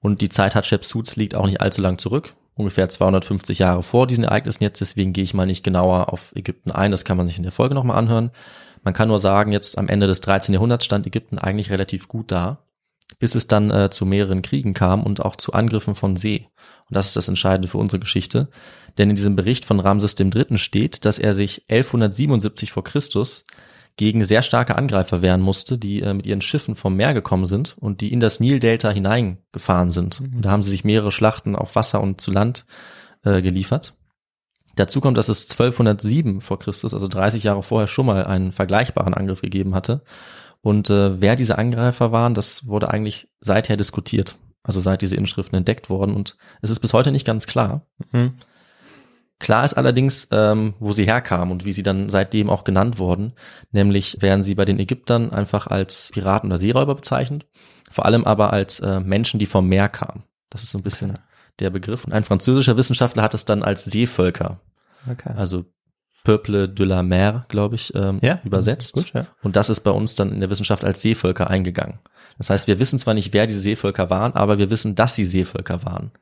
[0.00, 2.34] Und die Zeit Hatschepsuts liegt auch nicht allzu lang zurück.
[2.54, 6.70] Ungefähr 250 Jahre vor diesen Ereignissen jetzt, deswegen gehe ich mal nicht genauer auf Ägypten
[6.70, 8.30] ein, das kann man sich in der Folge nochmal anhören.
[8.82, 10.52] Man kann nur sagen, jetzt am Ende des 13.
[10.54, 12.64] Jahrhunderts stand Ägypten eigentlich relativ gut da,
[13.18, 16.48] bis es dann äh, zu mehreren Kriegen kam und auch zu Angriffen von See.
[16.88, 18.48] Und das ist das Entscheidende für unsere Geschichte.
[18.98, 20.58] Denn in diesem Bericht von Ramses III.
[20.58, 23.44] steht, dass er sich 1177 vor Christus
[23.96, 27.76] gegen sehr starke Angreifer wehren musste, die äh, mit ihren Schiffen vom Meer gekommen sind
[27.78, 30.20] und die in das Nildelta hineingefahren sind.
[30.20, 30.36] Mhm.
[30.36, 32.66] Und da haben sie sich mehrere Schlachten auf Wasser und zu Land
[33.24, 33.94] äh, geliefert.
[34.76, 39.14] Dazu kommt, dass es 1207 vor Christus, also 30 Jahre vorher, schon mal einen vergleichbaren
[39.14, 40.02] Angriff gegeben hatte.
[40.62, 44.36] Und äh, wer diese Angreifer waren, das wurde eigentlich seither diskutiert.
[44.62, 46.14] Also seit diese Inschriften entdeckt wurden.
[46.14, 47.86] Und es ist bis heute nicht ganz klar.
[48.12, 48.34] Mhm.
[49.42, 53.32] Klar ist allerdings, ähm, wo sie herkamen und wie sie dann seitdem auch genannt wurden.
[53.72, 57.44] Nämlich werden sie bei den Ägyptern einfach als Piraten oder Seeräuber bezeichnet.
[57.90, 60.22] Vor allem aber als äh, Menschen, die vom Meer kamen.
[60.48, 61.20] Das ist so ein bisschen Okay.
[61.58, 62.04] der Begriff.
[62.04, 64.60] Und ein französischer Wissenschaftler hat es dann als Seevölker,
[65.10, 65.32] Okay.
[65.36, 65.64] also
[66.24, 68.94] Peuple de la Mer, glaube ich, ähm, ja, übersetzt.
[68.94, 69.26] Gut, ja.
[69.42, 71.98] Und das ist bei uns dann in der Wissenschaft als Seevölker eingegangen.
[72.38, 75.24] Das heißt, wir wissen zwar nicht, wer diese Seevölker waren, aber wir wissen, dass sie
[75.24, 76.12] Seevölker waren.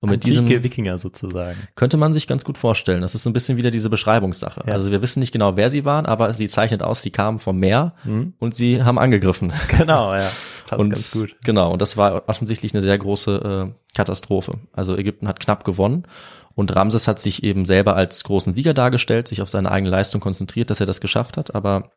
[0.00, 1.56] Und mit diesem Antike Wikinger sozusagen.
[1.76, 3.00] könnte man sich ganz gut vorstellen.
[3.00, 4.62] Das ist so ein bisschen wieder diese Beschreibungssache.
[4.66, 4.74] Ja.
[4.74, 7.58] Also wir wissen nicht genau, wer sie waren, aber sie zeichnet aus, sie kamen vom
[7.58, 8.34] Meer Mhm.
[8.38, 9.52] und sie haben angegriffen.
[9.68, 10.18] Genau, ja.
[10.20, 11.36] Das passt und ganz gut.
[11.44, 14.58] genau, und das war offensichtlich eine sehr große äh, Katastrophe.
[14.72, 16.06] Also Ägypten hat knapp gewonnen
[16.54, 20.20] und Ramses hat sich eben selber als großen Sieger dargestellt, sich auf seine eigene Leistung
[20.20, 21.90] konzentriert, dass er das geschafft hat, aber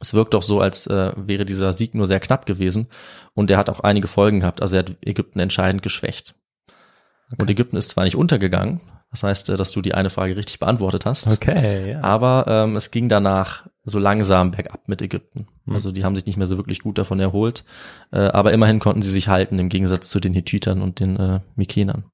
[0.00, 2.88] es wirkt doch so, als äh, wäre dieser Sieg nur sehr knapp gewesen
[3.32, 4.60] und er hat auch einige Folgen gehabt.
[4.60, 6.34] Also er hat Ägypten entscheidend geschwächt.
[7.38, 10.58] Und Ägypten ist zwar nicht untergegangen, das heißt, äh, dass du die eine Frage richtig
[10.58, 12.00] beantwortet hast, Okay, ja.
[12.02, 15.46] aber ähm, es ging danach so langsam bergab mit Ägypten.
[15.66, 15.74] Hm.
[15.74, 17.64] Also die haben sich nicht mehr so wirklich gut davon erholt,
[18.12, 21.40] äh, aber immerhin konnten sie sich halten im Gegensatz zu den Hittitern und den äh,
[21.56, 22.04] Mykenern.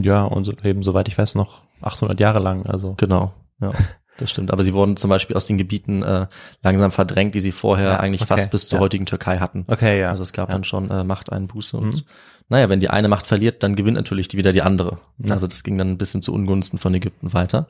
[0.00, 2.64] Ja, und so leben, soweit ich weiß, noch 800 Jahre lang.
[2.66, 3.72] Also Genau, ja.
[4.18, 6.26] Das stimmt, aber sie wurden zum Beispiel aus den Gebieten äh,
[6.62, 8.82] langsam verdrängt, die sie vorher Ja, eigentlich okay, fast bis zur ja.
[8.84, 9.64] heutigen Türkei hatten.
[9.66, 10.10] okay, ja.
[10.10, 10.54] Also es gab ja.
[10.54, 12.02] dann schon äh, Machteinbuße und Mhm.
[12.50, 14.98] Naja, wenn die eine Macht verliert, dann gewinnt natürlich die wieder die andere.
[15.18, 15.32] Ja.
[15.32, 17.66] Also das ging dann ein bisschen zu Ungunsten von Ägypten weiter.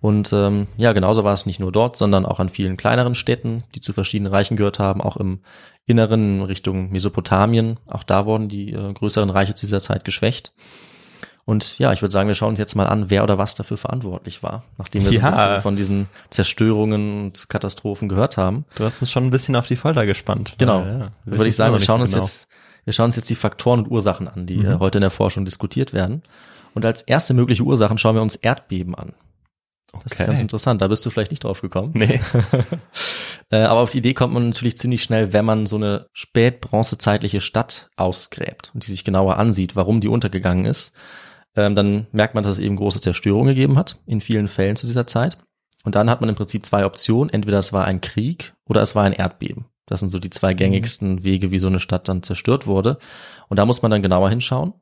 [0.00, 3.64] Und ähm, ja, genauso war es nicht nur dort, sondern auch an vielen kleineren Städten,
[3.74, 5.40] die zu verschiedenen Reichen gehört haben, auch im
[5.86, 7.78] Inneren Richtung Mesopotamien.
[7.86, 10.52] Auch da wurden die äh, größeren Reiche zu dieser Zeit geschwächt.
[11.44, 13.76] Und ja, ich würde sagen, wir schauen uns jetzt mal an, wer oder was dafür
[13.76, 15.22] verantwortlich war, nachdem wir so Ja.
[15.28, 18.64] ein bisschen von diesen Zerstörungen und Katastrophen gehört haben.
[18.74, 20.56] Du hast uns schon ein bisschen auf die Folter gespannt.
[20.58, 20.80] Genau.
[20.80, 21.08] Ja, ja.
[21.24, 22.48] Würde ich sagen, wir schauen uns jetzt,
[22.86, 24.64] wir schauen uns jetzt die Faktoren und Ursachen an, die Mhm.
[24.64, 26.22] äh, heute in der Forschung diskutiert werden.
[26.72, 29.12] Und als erste mögliche Ursachen schauen wir uns Erdbeben an.
[29.92, 30.26] Das ist Okay.
[30.26, 30.80] ganz interessant.
[30.82, 31.92] Da bist du vielleicht nicht drauf gekommen.
[31.94, 32.20] Nee.
[33.48, 37.40] Äh, aber auf die Idee kommt man natürlich ziemlich schnell, wenn man so eine spätbronzezeitliche
[37.40, 40.92] Stadt ausgräbt und die sich genauer ansieht, warum die untergegangen ist.
[41.54, 44.86] Ähm, dann merkt man, dass es eben große Zerstörung gegeben hat, in vielen Fällen zu
[44.88, 45.38] dieser Zeit.
[45.84, 47.30] Und dann hat man im Prinzip zwei Optionen.
[47.32, 49.66] Entweder es war ein Krieg oder es war ein Erdbeben.
[49.86, 52.98] Das sind so die zwei gängigsten Wege, wie so eine Stadt dann zerstört wurde.
[53.48, 54.74] Und da muss man dann genauer hinschauen.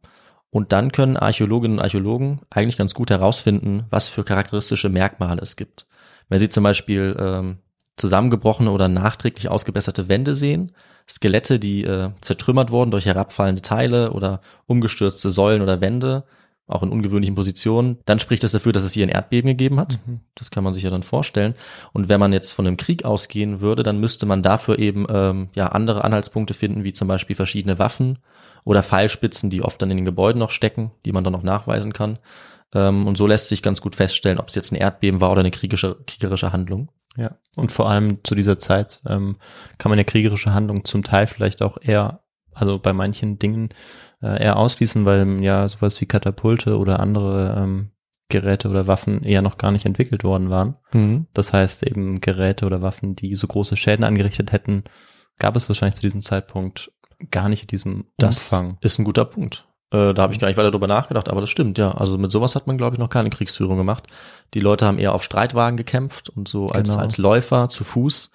[0.51, 5.57] Und dann können Archäologinnen und Archäologen eigentlich ganz gut herausfinden, was für charakteristische Merkmale es
[5.57, 5.87] gibt.
[6.29, 7.59] Wenn sie zum Beispiel ähm,
[7.97, 10.73] zusammengebrochene oder nachträglich ausgebesserte Wände sehen,
[11.09, 16.25] Skelette, die äh, zertrümmert wurden durch herabfallende Teile oder umgestürzte Säulen oder Wände,
[16.67, 19.99] auch in ungewöhnlichen Positionen, dann spricht das dafür, dass es hier ein Erdbeben gegeben hat.
[20.35, 21.55] Das kann man sich ja dann vorstellen.
[21.93, 25.49] Und wenn man jetzt von einem Krieg ausgehen würde, dann müsste man dafür eben ähm,
[25.55, 28.19] ja andere Anhaltspunkte finden, wie zum Beispiel verschiedene Waffen
[28.65, 31.93] oder Pfeilspitzen, die oft dann in den Gebäuden noch stecken, die man dann noch nachweisen
[31.93, 32.19] kann.
[32.73, 35.41] Ähm, und so lässt sich ganz gut feststellen, ob es jetzt ein Erdbeben war oder
[35.41, 36.91] eine kriegerische, kriegerische Handlung.
[37.17, 37.37] Ja.
[37.57, 39.37] Und vor allem zu dieser Zeit ähm,
[39.79, 42.21] kann man ja kriegerische Handlungen zum Teil vielleicht auch eher,
[42.53, 43.69] also bei manchen Dingen
[44.25, 47.91] äh, eher ausschließen, weil ja sowas wie Katapulte oder andere ähm,
[48.31, 50.77] Geräte oder Waffen eher noch gar nicht entwickelt worden waren.
[51.35, 54.85] Das heißt eben Geräte oder Waffen, die so große Schäden angerichtet hätten,
[55.39, 56.91] gab es wahrscheinlich zu diesem Zeitpunkt
[57.31, 58.79] gar nicht in diesem Das Umfang.
[58.81, 59.67] ist ein guter Punkt.
[59.93, 61.93] Äh, da habe ich gar nicht weiter drüber nachgedacht, aber das stimmt, ja.
[61.93, 64.07] Also mit sowas hat man, glaube ich, noch keine Kriegsführung gemacht.
[64.55, 67.03] Die Leute haben eher auf Streitwagen gekämpft und so als, Genau.
[67.03, 68.31] als Läufer zu Fuß,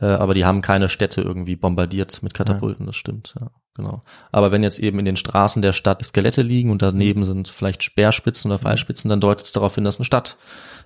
[0.00, 3.50] äh, aber die haben keine Städte irgendwie bombardiert mit Katapulten, das stimmt, ja.
[3.74, 4.02] Genau.
[4.32, 7.82] Aber wenn jetzt eben in den Straßen der Stadt Skelette liegen und daneben sind vielleicht
[7.82, 10.36] Speerspitzen oder Pfeilspitzen, dann deutet es darauf hin, dass eine Stadt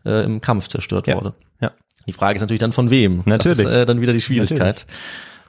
[0.05, 1.17] äh, im Kampf zerstört Ja.
[1.17, 1.35] wurde.
[1.61, 1.73] Ja.
[2.07, 3.23] Die Frage ist natürlich dann von wem.
[3.25, 3.59] Natürlich.
[3.59, 4.87] Das ist äh, dann wieder die Schwierigkeit.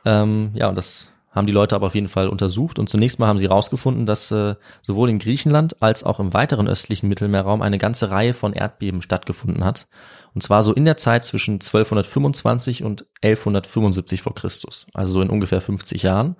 [0.05, 2.79] Ähm, ja, und das haben die Leute aber auf jeden Fall untersucht.
[2.79, 6.67] Und zunächst mal haben sie herausgefunden, dass äh, sowohl in Griechenland als auch im weiteren
[6.67, 9.87] östlichen Mittelmeerraum eine ganze Reihe von Erdbeben stattgefunden hat.
[10.33, 15.29] Und zwar so in der Zeit zwischen 1225 und 1175 vor Christus, also so in
[15.29, 16.35] ungefähr 50 Jahren.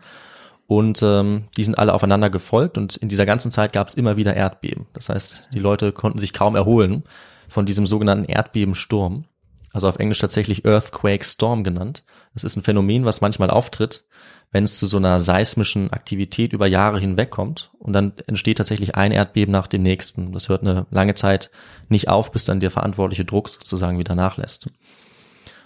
[0.68, 4.18] Und ähm, die sind alle aufeinander gefolgt und in dieser ganzen Zeit gab es immer
[4.18, 4.86] wieder Erdbeben.
[4.94, 7.04] Das heißt, die Leute konnten sich kaum erholen
[7.48, 9.26] von diesem sogenannten Erdbebensturm.
[9.72, 12.04] Also auf Englisch tatsächlich Earthquake Storm genannt.
[12.34, 14.06] Das ist ein Phänomen, was manchmal auftritt,
[14.52, 18.96] wenn es zu so einer seismischen Aktivität über Jahre hinweg kommt und dann entsteht tatsächlich
[18.96, 20.34] ein Erdbeben nach dem nächsten.
[20.34, 21.50] Das hört eine lange Zeit
[21.90, 24.70] nicht auf, bis dann der verantwortliche Druck sozusagen wieder nachlässt.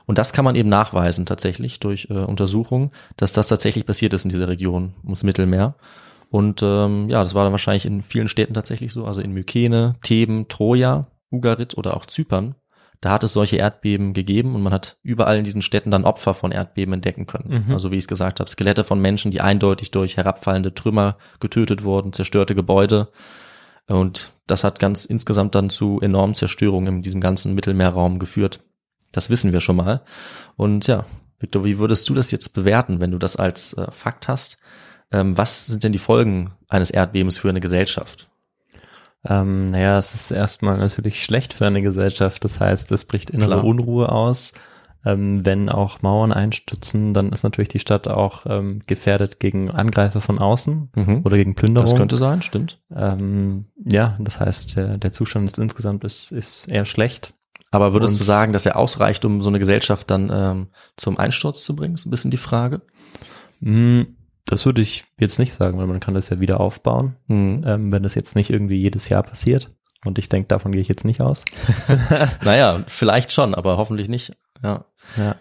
[0.05, 4.25] Und das kann man eben nachweisen tatsächlich durch äh, Untersuchungen, dass das tatsächlich passiert ist
[4.25, 5.75] in dieser Region ums Mittelmeer.
[6.29, 9.95] Und ähm, ja, das war dann wahrscheinlich in vielen Städten tatsächlich so, also in Mykene,
[10.01, 12.55] Theben, Troja, Ugarit oder auch Zypern.
[13.01, 16.35] Da hat es solche Erdbeben gegeben und man hat überall in diesen Städten dann Opfer
[16.35, 17.65] von Erdbeben entdecken können.
[17.65, 17.73] Mhm.
[17.73, 21.83] Also wie ich es gesagt habe, Skelette von Menschen, die eindeutig durch herabfallende Trümmer getötet
[21.83, 23.09] wurden, zerstörte Gebäude.
[23.87, 28.61] Und das hat ganz insgesamt dann zu enormen Zerstörungen in diesem ganzen Mittelmeerraum geführt.
[29.11, 30.01] Das wissen wir schon mal.
[30.55, 31.05] Und ja,
[31.39, 34.57] Victor, wie würdest du das jetzt bewerten, wenn du das als äh, Fakt hast?
[35.11, 38.29] Ähm, was sind denn die Folgen eines Erdbebens für eine Gesellschaft?
[39.23, 42.43] Ähm, naja, es ist erstmal natürlich schlecht für eine Gesellschaft.
[42.43, 43.63] Das heißt, es bricht innere Klar.
[43.65, 44.53] Unruhe aus.
[45.03, 50.21] Ähm, wenn auch Mauern einstützen, dann ist natürlich die Stadt auch ähm, gefährdet gegen Angreifer
[50.21, 51.21] von außen Mhm.
[51.23, 51.89] oder gegen Plünderung.
[51.89, 52.79] Das könnte sein, stimmt.
[52.95, 57.33] ähm, ja, das heißt, der, der Zustand ist insgesamt ist, ist eher schlecht.
[57.71, 61.17] Aber würdest Und- du sagen, dass er ausreicht, um so eine Gesellschaft dann ähm, zum
[61.17, 61.95] Einsturz zu bringen?
[61.97, 62.81] So ein bisschen die Frage.
[63.61, 67.63] Hm, das würde ich jetzt nicht sagen, weil man kann das ja wieder aufbauen, Mhm.
[67.65, 69.71] ähm, wenn das jetzt nicht irgendwie jedes Jahr passiert.
[70.03, 71.45] Und ich denke, davon gehe ich jetzt nicht aus.
[72.43, 74.33] Naja, vielleicht schon, aber hoffentlich nicht.
[74.63, 74.85] Ja.
[75.17, 75.35] Ja.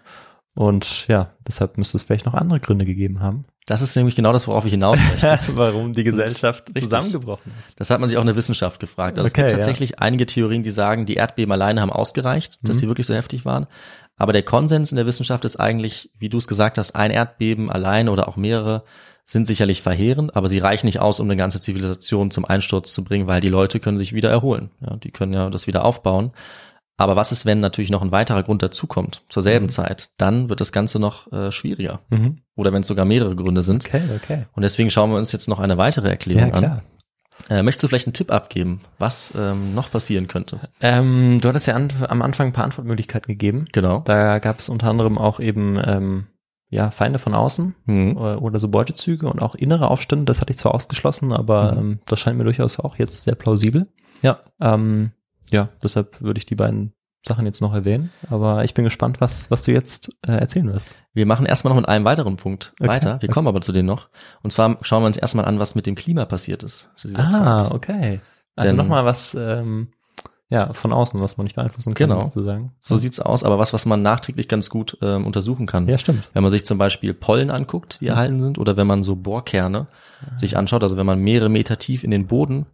[0.55, 4.33] Und ja, deshalb müsste es vielleicht noch andere Gründe gegeben haben, Das ist nämlich genau
[4.33, 5.39] das, worauf ich hinaus möchte.
[5.55, 6.83] warum die Gesellschaft Richtig.
[6.85, 7.79] zusammengebrochen ist.
[7.79, 9.19] Das hat man sich auch in der Wissenschaft gefragt.
[9.19, 9.49] Also Okay, es ja.
[9.49, 12.81] gibt tatsächlich einige Theorien, die sagen, die Erdbeben alleine haben ausgereicht, dass Mhm.
[12.81, 13.67] sie wirklich so heftig waren.
[14.17, 17.71] Aber der Konsens in der Wissenschaft ist eigentlich, wie du es gesagt hast, ein Erdbeben
[17.71, 18.83] alleine oder auch mehrere
[19.25, 23.05] sind sicherlich verheerend, aber sie reichen nicht aus, um eine ganze Zivilisation zum Einsturz zu
[23.05, 24.71] bringen, weil die Leute können sich wieder erholen.
[24.81, 26.33] Ja, die können ja das wieder aufbauen.
[27.01, 29.71] Aber was ist, wenn natürlich noch ein weiterer Grund dazukommt zur selben Mhm.
[29.71, 30.11] Zeit?
[30.19, 32.01] Dann wird das Ganze noch äh, schwieriger.
[32.11, 32.43] Mhm.
[32.57, 33.87] Oder wenn es sogar mehrere Gründe sind.
[33.87, 34.45] Okay, okay.
[34.53, 36.83] Und deswegen schauen wir uns jetzt noch eine weitere Erklärung Ja, an.
[37.49, 40.61] Äh, möchtest du vielleicht einen Tipp abgeben, was ähm, noch passieren könnte?
[40.83, 43.65] Ähm, du hattest ja an, am Anfang ein paar Antwortmöglichkeiten gegeben.
[43.73, 44.01] Genau.
[44.05, 46.27] Da gab es unter anderem auch eben ähm,
[46.69, 48.17] ja, Feinde von außen Mhm.
[48.19, 50.27] oder, oder so Beutezüge und auch innere Aufstände.
[50.27, 51.79] Das hatte ich zwar ausgeschlossen, aber Mhm.
[51.79, 53.87] ähm, das scheint mir durchaus auch jetzt sehr plausibel.
[54.21, 54.41] Ja.
[54.61, 55.13] Ähm,
[55.53, 56.93] ja, deshalb würde ich die beiden
[57.27, 58.11] Sachen jetzt noch erwähnen.
[58.31, 60.89] Aber ich bin gespannt, was, was du jetzt äh, erzählen wirst.
[61.13, 62.89] Wir machen erstmal noch mit einem weiteren Punkt Okay.
[62.89, 63.21] weiter.
[63.21, 64.09] Wir kommen aber zu denen noch.
[64.43, 67.21] Und zwar schauen wir uns erstmal an, was mit dem Klima passiert ist zu dieser
[67.21, 67.73] Ah, Zeit.
[67.73, 68.21] okay.
[68.57, 69.89] Also nochmal was ähm,
[70.49, 72.21] ja, von außen, was man nicht beeinflussen kann, Genau.
[72.23, 72.73] sozusagen.
[72.81, 75.87] So sieht's aus, aber was, was man nachträglich ganz gut ähm, untersuchen kann.
[75.89, 76.29] Ja, stimmt.
[76.33, 79.87] Wenn man sich zum Beispiel Pollen anguckt, die erhalten sind, oder wenn man so Bohrkerne
[80.39, 82.67] sich anschaut, also wenn man mehrere Meter tief in den Boden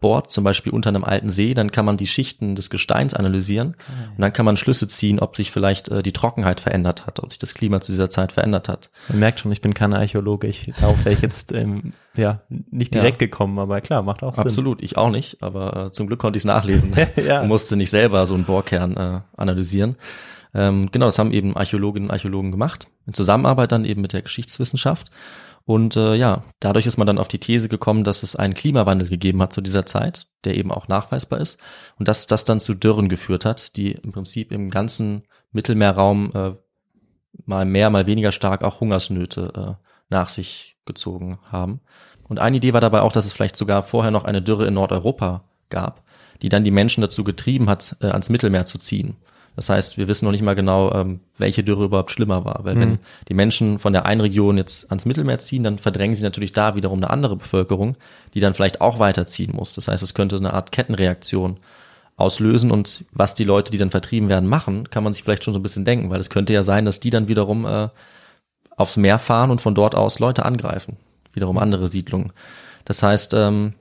[0.00, 3.76] bohrt, zum Beispiel unter einem alten See, dann kann man die Schichten des Gesteins analysieren
[4.14, 7.30] und dann kann man Schlüsse ziehen, ob sich vielleicht äh, die Trockenheit verändert hat, ob
[7.30, 8.90] sich das Klima zu dieser Zeit verändert hat.
[9.08, 10.46] Man merkt schon, ich bin kein Archäologe.
[10.48, 13.00] Ich, darauf wäre ich jetzt ähm, ja nicht Ja.
[13.00, 14.44] direkt gekommen, aber klar, macht auch Sinn.
[14.44, 16.92] Absolut, ich auch nicht, aber äh, zum Glück konnte ich es nachlesen
[17.26, 17.40] Ja.
[17.40, 19.96] und musste nicht selber so einen Bohrkern äh, analysieren.
[20.54, 24.22] Ähm, genau, das haben eben Archäologinnen und Archäologen gemacht, in Zusammenarbeit dann eben mit der
[24.22, 25.10] Geschichtswissenschaft.
[25.66, 29.08] Und äh, ja, dadurch ist man dann auf die These gekommen, dass es einen Klimawandel
[29.08, 31.58] gegeben hat zu dieser Zeit, der eben auch nachweisbar ist.
[31.98, 36.52] Und dass das dann zu Dürren geführt hat, die im Prinzip im ganzen Mittelmeerraum äh,
[37.44, 41.80] mal mehr, mal weniger stark auch Hungersnöte äh, nach sich gezogen haben.
[42.28, 44.74] Und eine Idee war dabei auch, dass es vielleicht sogar vorher noch eine Dürre in
[44.74, 46.04] Nordeuropa gab,
[46.42, 49.16] die dann die Menschen dazu getrieben hat, äh, ans Mittelmeer zu ziehen.
[49.56, 52.60] Das heißt, wir wissen noch nicht mal genau, ähm, welche Dürre überhaupt schlimmer war.
[52.64, 56.22] Weil wenn die Menschen von der einen Region jetzt ans Mittelmeer ziehen, dann verdrängen sie
[56.22, 57.96] natürlich da wiederum eine andere Bevölkerung,
[58.34, 59.74] die dann vielleicht auch weiterziehen muss.
[59.74, 61.58] Das heißt, es könnte eine Art Kettenreaktion
[62.16, 65.54] auslösen und was die Leute, die dann vertrieben werden, machen, kann man sich vielleicht schon
[65.54, 67.88] so ein bisschen denken, weil es könnte ja sein, dass die dann wiederum äh,
[68.76, 70.96] aufs Meer fahren und von dort aus Leute angreifen,
[71.32, 72.32] wiederum andere Siedlungen.
[72.84, 73.74] Das heißt, ähm,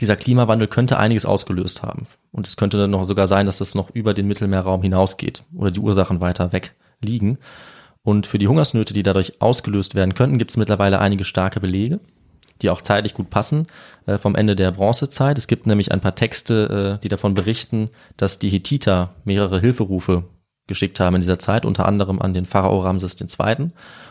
[0.00, 2.06] dieser Klimawandel könnte einiges ausgelöst haben.
[2.36, 5.70] Und es könnte dann noch sogar sein, dass das noch über den Mittelmeerraum hinausgeht oder
[5.70, 7.38] die Ursachen weiter weg liegen.
[8.02, 11.98] Und für die Hungersnöte, die dadurch ausgelöst werden könnten, gibt es mittlerweile einige starke Belege,
[12.60, 13.66] die auch zeitlich gut passen,
[14.04, 15.38] äh, vom Ende der Bronzezeit.
[15.38, 20.24] Es gibt nämlich ein paar Texte, äh, die davon berichten, dass die Hethiter mehrere Hilferufe
[20.66, 23.70] geschickt haben in dieser Zeit, unter anderem an den Pharao Ramses II.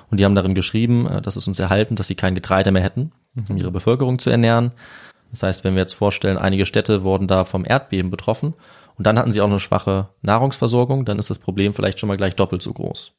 [0.10, 2.84] Und die haben darin geschrieben, äh, dass es uns erhalten, dass sie kein Getreide mehr
[2.84, 3.12] hätten,
[3.50, 4.72] um ihre Bevölkerung zu ernähren.
[5.32, 8.54] Das heißt, wenn wir jetzt vorstellen, einige Städte wurden da vom Erdbeben betroffen
[8.98, 12.18] und dann hatten sie auch eine schwache Nahrungsversorgung, dann ist das Problem vielleicht schon mal
[12.18, 13.14] gleich doppelt so groß.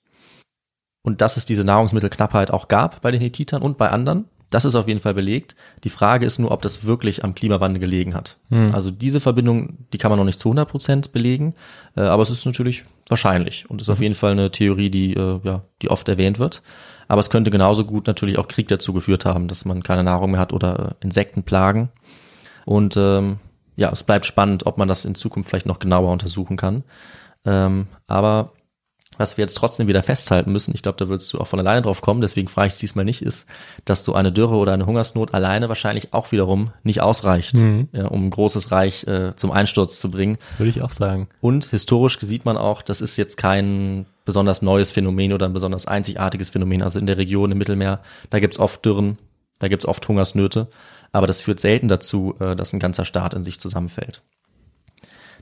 [1.03, 4.75] Und dass es diese Nahrungsmittelknappheit auch gab bei den Hethitern und bei anderen, Das ist
[4.77, 5.57] auf jeden Fall belegt.
[5.83, 8.39] Die Frage ist nur, ob das wirklich am Klimawandel gelegen hat.
[8.73, 11.55] Also diese Verbindung, die kann man noch nicht zu 100 Prozent belegen,
[11.97, 15.41] äh, aber es ist natürlich wahrscheinlich und ist auf jeden Fall eine Theorie, die, äh,
[15.43, 16.63] ja, die oft erwähnt wird.
[17.09, 20.33] Aber es könnte genauso gut natürlich auch Krieg dazu geführt haben, dass man keine Nahrung
[20.33, 21.89] mehr hat oder äh, Insektenplagen.
[22.65, 23.39] Und ähm,
[23.77, 26.85] ja, es bleibt spannend, ob man das in Zukunft vielleicht noch genauer untersuchen kann.
[27.45, 28.53] Ähm, aber
[29.19, 31.83] was wir jetzt trotzdem wieder festhalten müssen, ich glaube, da würdest du auch von alleine
[31.83, 33.47] drauf kommen, deswegen frage ich diesmal nicht, ist,
[33.85, 37.59] dass so eine Dürre oder eine Hungersnot alleine wahrscheinlich auch wiederum nicht ausreicht,
[37.93, 40.39] ja, um ein großes Reich äh, zum Einsturz zu bringen.
[40.59, 41.29] Würde ich auch sagen.
[41.41, 45.87] Und historisch sieht man auch, das ist jetzt kein besonders neues Phänomen oder ein besonders
[45.87, 46.83] einzigartiges Phänomen.
[46.83, 48.01] Also in der Region im Mittelmeer,
[48.31, 49.19] da gibt's oft Dürren,
[49.59, 50.69] da gibt's oft Hungersnöte,
[51.13, 54.23] aber das führt selten dazu, äh, dass ein ganzer Staat in sich zusammenfällt.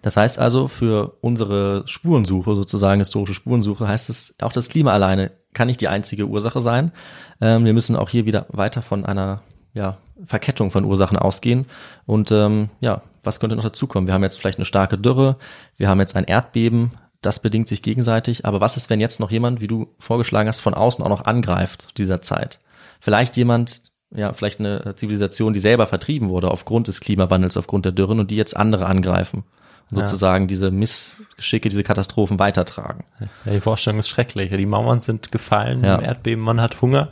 [0.05, 5.31] Das heißt also, für unsere Spurensuche, sozusagen historische Spurensuche, heißt es, auch das Klima alleine
[5.55, 6.93] kann nicht die einzige Ursache sein.
[7.41, 9.41] Ähm, wir müssen auch hier wieder weiter von einer
[9.73, 11.65] ja, Verkettung von Ursachen ausgehen.
[12.05, 14.07] Und ähm, ja, was könnte noch dazukommen?
[14.07, 15.39] Wir haben jetzt vielleicht eine starke Dürre,
[15.79, 16.91] wir haben jetzt ein Erdbeben,
[17.23, 18.45] das bedingt sich gegenseitig.
[18.45, 21.25] Aber was ist, wenn jetzt noch jemand, wie du vorgeschlagen hast, von außen auch noch
[21.25, 22.61] angreift zu dieser Zeit?
[23.01, 27.93] Vielleicht jemand, ja, vielleicht eine Zivilisation, die selber vertrieben wurde aufgrund des Klimawandels, aufgrund der
[27.93, 29.45] Dürren und die jetzt andere angreifen.
[29.91, 30.07] Und Ja.
[30.07, 33.05] sozusagen diese Missgeschicke, diese Katastrophen weitertragen.
[33.45, 34.51] Ja, die Vorstellung ist schrecklich.
[34.51, 35.97] Die Mauern sind gefallen Ja.
[35.97, 37.09] im Erdbeben, man hat Hunger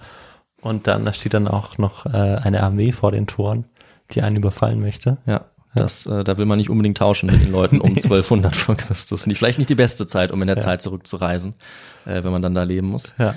[0.61, 3.65] und dann da steht dann auch noch äh, eine Armee vor den Toren,
[4.13, 5.19] die einen überfallen möchte.
[5.27, 8.75] Ja, das, äh, da will man nicht unbedingt tauschen mit den Leuten um 1200 vor
[8.77, 9.27] Christus.
[9.27, 11.55] Nicht, vielleicht nicht die beste Zeit, um in der Zeit zurückzureisen,
[12.07, 13.15] äh, wenn man dann da leben muss.
[13.19, 13.35] Ja.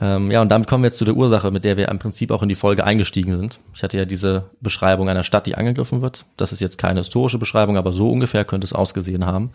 [0.00, 2.32] Ähm, ja, und damit kommen wir jetzt zu der Ursache, mit der wir im Prinzip
[2.32, 3.60] auch in die Folge eingestiegen sind.
[3.74, 6.26] Ich hatte ja diese Beschreibung einer Stadt, die angegriffen wird.
[6.36, 9.50] Das ist jetzt keine historische Beschreibung, aber so ungefähr könnte es ausgesehen haben.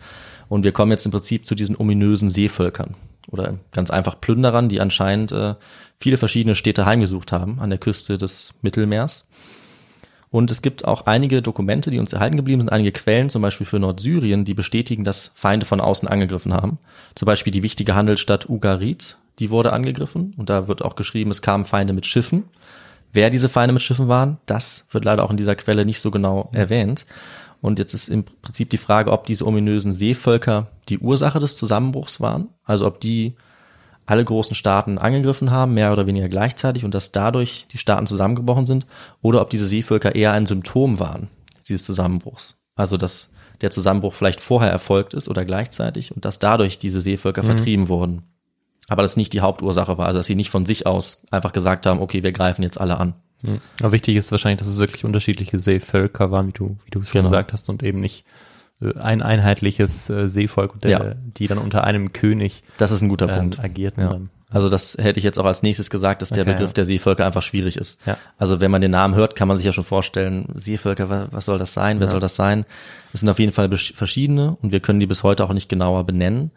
[0.48, 2.94] Und wir kommen jetzt im Prinzip zu diesen ominösen Seevölkern
[3.28, 5.54] oder ganz einfach Plünderern, die anscheinend äh,
[5.98, 9.26] viele verschiedene Städte heimgesucht haben an der Küste des Mittelmeers.
[10.30, 13.66] Und es gibt auch einige Dokumente, die uns erhalten geblieben sind, einige Quellen, zum Beispiel
[13.66, 16.78] für Nordsyrien, die bestätigen, dass Feinde von außen angegriffen haben.
[17.16, 20.34] Zum Beispiel die wichtige Handelsstadt Ugarit, die wurde angegriffen.
[20.36, 22.44] Und da wird auch geschrieben, es kamen Feinde mit Schiffen.
[23.12, 26.12] Wer diese Feinde mit Schiffen waren, das wird leider auch in dieser Quelle nicht so
[26.12, 27.06] genau erwähnt.
[27.60, 32.20] Und jetzt ist im Prinzip die Frage, ob diese ominösen Seevölker die Ursache des Zusammenbruchs
[32.20, 32.48] waren.
[32.64, 33.34] Also ob die
[34.10, 38.66] alle großen Staaten angegriffen haben, mehr oder weniger gleichzeitig und dass dadurch die Staaten zusammengebrochen
[38.66, 38.86] sind
[39.22, 41.28] oder ob diese Seevölker eher ein Symptom waren
[41.68, 42.58] dieses Zusammenbruchs.
[42.74, 47.42] Also dass der Zusammenbruch vielleicht vorher erfolgt ist oder gleichzeitig und dass dadurch diese Seevölker
[47.42, 48.22] vertrieben wurden.
[48.88, 51.86] Aber das nicht die Hauptursache war, also dass sie nicht von sich aus einfach gesagt
[51.86, 53.14] haben, okay, wir greifen jetzt alle an.
[53.80, 57.20] Aber wichtig ist wahrscheinlich, dass es wirklich unterschiedliche Seevölker waren, wie du, wie du schon
[57.20, 57.24] Genau.
[57.24, 58.24] gesagt hast, und eben nicht
[58.98, 61.14] ein einheitliches äh, Seevolk, der, Ja.
[61.36, 63.60] die dann unter einem König Das ist ein guter ähm, Punkt.
[63.60, 64.02] agierten.
[64.02, 64.18] Ja.
[64.52, 66.74] Also das hätte ich jetzt auch als nächstes gesagt, dass der Okay, Begriff ja.
[66.74, 68.00] der Seevölker einfach schwierig ist.
[68.04, 68.16] Ja.
[68.36, 71.44] Also wenn man den Namen hört, kann man sich ja schon vorstellen, Seevölker, wa- was
[71.44, 72.00] soll das sein?
[72.00, 72.64] Wer soll das sein?
[73.12, 76.04] Es sind auf jeden Fall verschiedene und wir können die bis heute auch nicht genauer
[76.04, 76.50] benennen.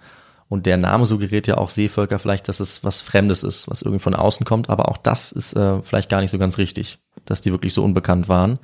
[0.49, 4.01] Und der Name suggeriert ja auch Seevölker vielleicht, dass es was Fremdes ist, was irgendwie
[4.01, 4.69] von außen kommt.
[4.69, 7.83] Aber auch das ist äh, vielleicht gar nicht so ganz richtig, dass die wirklich so
[7.83, 8.59] unbekannt waren.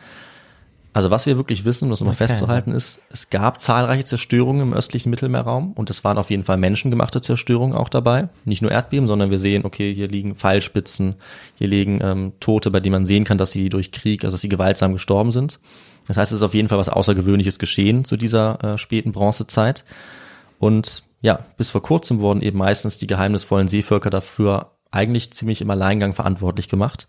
[0.99, 2.27] Also was wir wirklich wissen, um das nochmal Okay.
[2.27, 6.57] festzuhalten, ist, es gab zahlreiche Zerstörungen im östlichen Mittelmeerraum und es waren auf jeden Fall
[6.57, 8.27] menschengemachte Zerstörungen auch dabei.
[8.43, 11.15] Nicht nur Erdbeben, sondern wir sehen, okay, hier liegen Pfeilspitzen,
[11.55, 14.41] hier liegen ähm, Tote, bei denen man sehen kann, dass sie durch Krieg, also dass
[14.41, 15.59] sie gewaltsam gestorben sind.
[16.05, 19.85] Das heißt, es ist auf jeden Fall was Außergewöhnliches geschehen zu dieser äh, späten Bronzezeit.
[20.59, 25.69] Und ja, bis vor kurzem wurden eben meistens die geheimnisvollen Seevölker dafür eigentlich ziemlich im
[25.69, 27.07] Alleingang verantwortlich gemacht,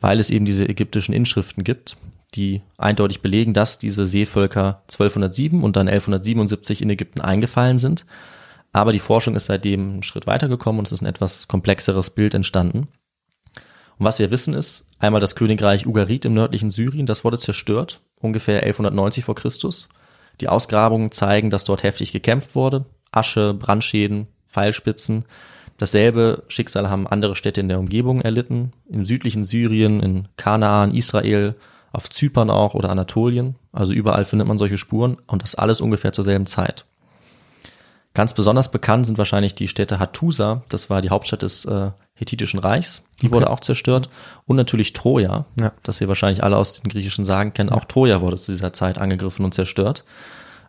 [0.00, 1.96] weil es eben diese ägyptischen Inschriften gibt,
[2.34, 8.06] die eindeutig belegen, dass diese Seevölker 1207 und dann 1177 in Ägypten eingefallen sind.
[8.72, 12.34] Aber die Forschung ist seitdem einen Schritt weitergekommen und es ist ein etwas komplexeres Bild
[12.34, 12.88] entstanden.
[13.98, 18.00] Und was wir wissen ist, einmal das Königreich Ugarit im nördlichen Syrien, das wurde zerstört,
[18.20, 19.88] ungefähr 1190 vor Christus.
[20.40, 22.86] Die Ausgrabungen zeigen, dass dort heftig gekämpft wurde.
[23.12, 25.24] Asche, Brandschäden, Pfeilspitzen.
[25.76, 28.72] Dasselbe Schicksal haben andere Städte in der Umgebung erlitten.
[28.88, 31.54] Im südlichen Syrien, in Kanaan, Israel,
[31.94, 33.56] auf Zypern auch oder Anatolien.
[33.72, 36.84] Also überall findet man solche Spuren und das alles ungefähr zur selben Zeit.
[38.14, 42.60] Ganz besonders bekannt sind wahrscheinlich die Städte Hattusa, das war die Hauptstadt des äh, Hethitischen
[42.60, 44.08] Reichs, die wurde auch zerstört.
[44.46, 45.72] Und natürlich Troja, Ja.
[45.82, 47.70] das wir wahrscheinlich alle aus den griechischen Sagen kennen.
[47.70, 50.04] Auch Troja wurde zu dieser Zeit angegriffen und zerstört.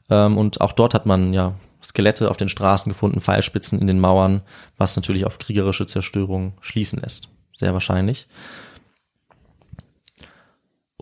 [0.10, 4.00] Ähm, und auch dort hat man ja Skelette auf den Straßen gefunden, Pfeilspitzen in den
[4.00, 4.42] Mauern,
[4.78, 7.30] was natürlich auf kriegerische Zerstörung schließen lässt.
[7.56, 8.28] Sehr wahrscheinlich.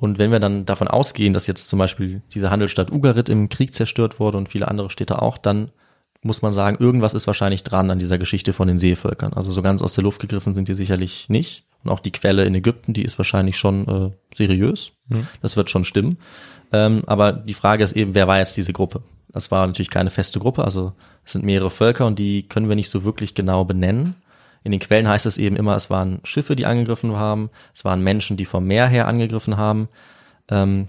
[0.03, 3.73] Und wenn wir dann davon ausgehen, dass jetzt zum Beispiel diese Handelsstadt Ugarit im Krieg
[3.73, 5.71] zerstört wurde und viele andere Städte auch, dann
[6.21, 9.31] muss man sagen, irgendwas ist wahrscheinlich dran an dieser Geschichte von den Seevölkern.
[9.31, 11.63] Also so ganz aus der Luft gegriffen sind die sicherlich nicht.
[11.85, 14.91] Und auch die Quelle in Ägypten, die ist wahrscheinlich schon äh, seriös.
[15.41, 16.17] Das wird schon stimmen.
[16.73, 19.03] Ähm, aber die Frage ist eben, wer war jetzt diese Gruppe?
[19.31, 20.91] Das war natürlich keine feste Gruppe, also
[21.23, 24.15] es sind mehrere Völker und die können wir nicht so wirklich genau benennen.
[24.63, 28.01] In den Quellen heißt es eben immer, es waren Schiffe, die angegriffen haben, es waren
[28.01, 29.89] Menschen, die vom Meer her angegriffen haben.
[30.49, 30.87] Ähm,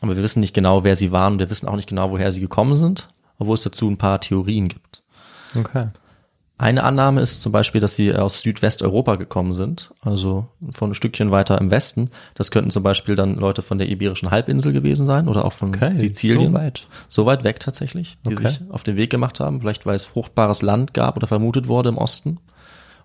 [0.00, 2.30] aber wir wissen nicht genau, wer sie waren und wir wissen auch nicht genau, woher
[2.30, 3.08] sie gekommen sind,
[3.38, 5.02] obwohl es dazu ein paar Theorien gibt.
[5.56, 5.88] Okay.
[6.60, 11.30] Eine Annahme ist zum Beispiel, dass sie aus Südwesteuropa gekommen sind, also von ein Stückchen
[11.30, 12.10] weiter im Westen.
[12.34, 15.68] Das könnten zum Beispiel dann Leute von der Iberischen Halbinsel gewesen sein oder auch von
[15.68, 16.52] Okay, Sizilien.
[16.52, 16.88] so weit.
[17.06, 18.48] So weit weg tatsächlich, die Okay.
[18.48, 21.90] sich auf den Weg gemacht haben, vielleicht weil es fruchtbares Land gab oder vermutet wurde
[21.90, 22.38] im Osten.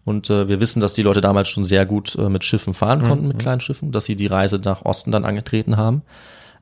[0.05, 3.03] Und äh, wir wissen, dass die Leute damals schon sehr gut äh, mit Schiffen fahren
[3.03, 6.01] konnten, mit kleinen Schiffen, dass sie die Reise nach Osten dann angetreten haben.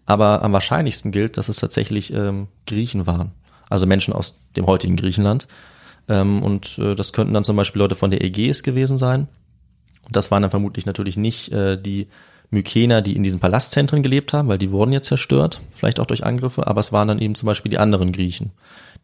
[0.05, 3.31] Aber am wahrscheinlichsten gilt, dass es tatsächlich ähm, Griechen waren,
[3.69, 5.47] also Menschen aus dem heutigen Griechenland.
[6.07, 9.27] Ähm, und äh, das könnten dann zum Beispiel Leute von der Ägäis gewesen sein.
[10.05, 12.07] Und das waren dann vermutlich natürlich nicht äh, die
[12.51, 16.25] Mykener, die in diesen Palastzentren gelebt haben, weil die wurden jetzt zerstört, vielleicht auch durch
[16.25, 18.51] Angriffe, aber es waren dann eben zum Beispiel die anderen Griechen,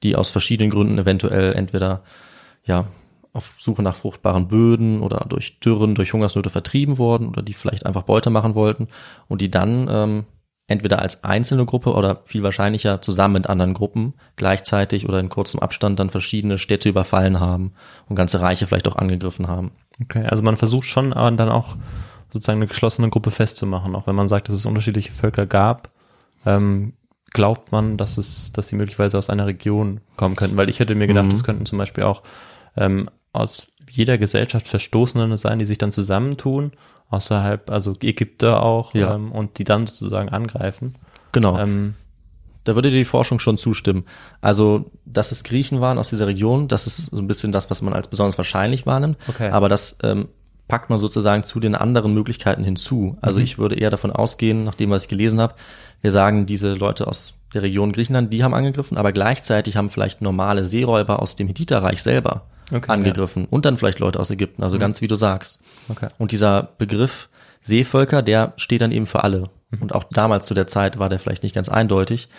[0.04, 2.04] die aus verschiedenen Gründen eventuell entweder
[2.66, 2.88] ja
[3.38, 7.86] auf Suche nach fruchtbaren Böden oder durch Dürren, durch Hungersnöte vertrieben wurden oder die vielleicht
[7.86, 8.88] einfach Beute machen wollten
[9.28, 10.26] und die dann ähm,
[10.68, 15.62] entweder als einzelne Gruppe oder viel wahrscheinlicher zusammen mit anderen Gruppen gleichzeitig oder in kurzem
[15.62, 17.72] Abstand dann verschiedene Städte überfallen haben
[18.10, 19.72] und ganze Reiche vielleicht auch angegriffen haben.
[20.02, 21.76] Okay, also man versucht schon aber dann auch
[22.32, 25.90] sozusagen eine geschlossene Gruppe festzumachen, auch wenn man sagt, dass es unterschiedliche Völker gab.
[26.46, 26.94] Ähm,
[27.32, 30.58] glaubt man, dass es, dass sie möglicherweise aus einer Region kommen könnten?
[30.58, 31.32] Weil ich hätte mir gedacht, Mhm.
[31.32, 32.24] das könnten zum Beispiel auch
[32.76, 36.72] ähm, aus jeder Gesellschaft Verstoßene sein, die sich dann zusammentun,
[37.10, 39.16] außerhalb, also Ägypter auch, Ja.
[39.16, 40.96] ähm, und die dann sozusagen angreifen.
[41.32, 41.58] Genau.
[41.58, 41.96] Ähm,
[42.64, 44.04] Da würde dir die Forschung schon zustimmen.
[44.42, 47.82] Also, dass es Griechen waren aus dieser Region, das ist so ein bisschen das, was
[47.82, 49.18] man als besonders wahrscheinlich wahrnimmt.
[49.30, 49.50] Okay.
[49.52, 50.28] Aber das ähm,
[50.68, 53.18] packt man sozusagen zu den anderen Möglichkeiten hinzu.
[53.22, 55.56] Also ich würde eher davon ausgehen, nach dem, was ich gelesen habe,
[56.02, 60.22] wir sagen, diese Leute aus der Region Griechenland, die haben angegriffen, aber gleichzeitig haben vielleicht
[60.22, 64.78] normale Seeräuber aus dem Hittiterreich selber Okay, angegriffen und dann vielleicht Leute aus Ägypten, also
[64.78, 65.60] ganz wie du sagst.
[65.88, 66.10] okay.
[66.18, 67.30] Und dieser Begriff
[67.64, 69.50] Seevölker, der steht dann eben für alle.
[69.82, 72.30] Und auch damals zu der Zeit war der vielleicht nicht ganz eindeutig.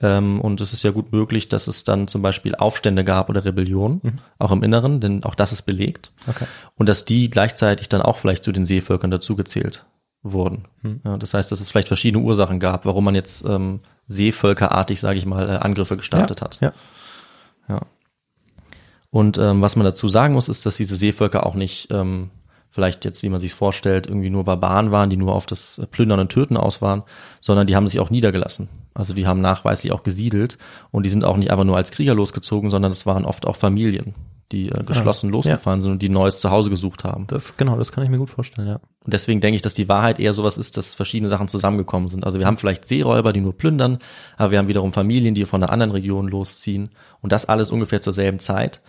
[0.00, 3.44] Ähm, und es ist ja gut möglich, dass es dann zum Beispiel Aufstände gab oder
[3.44, 6.12] Rebellionen, auch im Inneren, denn auch das ist belegt.
[6.26, 6.44] Okay.
[6.74, 9.86] Und dass die gleichzeitig dann auch vielleicht zu den Seevölkern dazugezählt
[10.22, 10.64] wurden.
[11.04, 15.18] Ja, das heißt, dass es vielleicht verschiedene Ursachen gab, warum man jetzt ähm, seevölkerartig, sage
[15.18, 16.60] ich mal, äh, Angriffe gestartet hat.
[16.60, 16.72] Ja.
[17.68, 17.80] Ja.
[19.14, 22.30] Und ähm, was man dazu sagen muss, ist, dass diese Seevölker auch nicht ähm,
[22.68, 26.18] vielleicht jetzt, wie man sich vorstellt, irgendwie nur Barbaren waren, die nur auf das Plündern
[26.18, 27.04] und Töten aus waren,
[27.40, 28.68] sondern die haben sich auch niedergelassen.
[28.92, 30.58] Also die haben nachweislich auch gesiedelt
[30.90, 33.54] und die sind auch nicht einfach nur als Krieger losgezogen, sondern es waren oft auch
[33.54, 34.14] Familien,
[34.50, 37.28] die äh, geschlossen losgefahren sind und die ein neues Zuhause gesucht haben.
[37.28, 38.80] Das, genau, das kann ich mir gut vorstellen, ja.
[39.04, 42.24] Und deswegen denke ich, dass die Wahrheit eher sowas ist, dass verschiedene Sachen zusammengekommen sind.
[42.24, 43.98] Also wir haben vielleicht Seeräuber, die nur plündern,
[44.36, 46.90] aber wir haben wiederum Familien, die von einer anderen Region losziehen.
[47.20, 48.80] Und das alles ungefähr zur selben Zeit,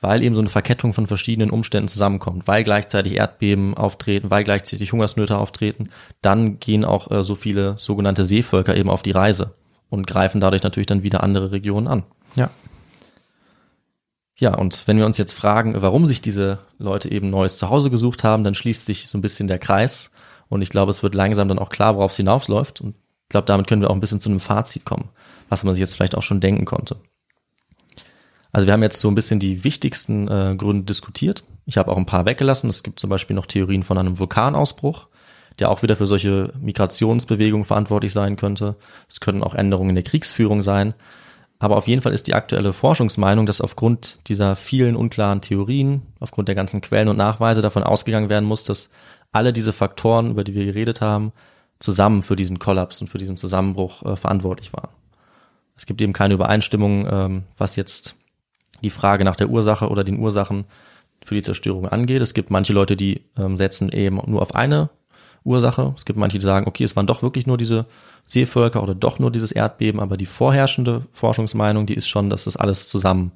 [0.00, 4.92] weil eben so eine Verkettung von verschiedenen Umständen zusammenkommt, weil gleichzeitig Erdbeben auftreten, weil gleichzeitig
[4.92, 5.90] Hungersnöte auftreten.
[6.20, 9.54] Dann gehen auch äh, so viele sogenannte Seevölker eben auf die Reise
[9.88, 12.02] und greifen dadurch natürlich dann wieder andere Regionen an.
[12.34, 12.50] Ja.
[14.38, 18.22] Ja, und wenn wir uns jetzt fragen, warum sich diese Leute eben neues Zuhause gesucht
[18.22, 20.10] haben, dann schließt sich so ein bisschen der Kreis.
[20.50, 22.82] Und ich glaube, es wird langsam dann auch klar, worauf es hinausläuft.
[22.82, 25.08] Und ich glaube, damit können wir auch ein bisschen zu einem Fazit kommen,
[25.48, 26.96] was man sich jetzt vielleicht auch schon denken konnte.
[28.56, 31.44] Also wir haben jetzt so ein bisschen die wichtigsten äh, Gründe diskutiert.
[31.66, 32.70] Ich habe auch ein paar weggelassen.
[32.70, 35.08] Es gibt zum Beispiel noch Theorien von einem Vulkanausbruch,
[35.58, 38.76] der auch wieder für solche Migrationsbewegungen verantwortlich sein könnte.
[39.10, 40.94] Es können auch Änderungen in der Kriegsführung sein.
[41.58, 46.48] Aber auf jeden Fall ist die aktuelle Forschungsmeinung, dass aufgrund dieser vielen unklaren Theorien, aufgrund
[46.48, 48.88] der ganzen Quellen und Nachweise davon ausgegangen werden muss, dass
[49.32, 51.32] alle diese Faktoren, über die wir geredet haben,
[51.78, 54.88] zusammen für diesen Kollaps und für diesen Zusammenbruch äh, verantwortlich waren.
[55.76, 58.15] Es gibt eben keine Übereinstimmung, ähm, was jetzt
[58.82, 60.64] die Frage nach der Ursache oder den Ursachen
[61.24, 62.22] für die Zerstörung angeht.
[62.22, 64.90] Es gibt manche Leute, die ähm, setzen eben nur auf eine
[65.44, 65.94] Ursache.
[65.96, 67.86] Es gibt manche, die sagen, okay, es waren doch wirklich nur diese
[68.26, 72.56] Seevölker oder doch nur dieses Erdbeben, aber die vorherrschende Forschungsmeinung, die ist schon, dass das
[72.56, 73.30] alles zusammen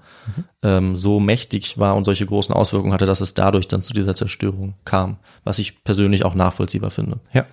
[0.62, 4.16] ähm, so mächtig war und solche großen Auswirkungen hatte, dass es dadurch dann zu dieser
[4.16, 7.20] Zerstörung kam, was ich persönlich auch nachvollziehbar finde.
[7.32, 7.46] Ja.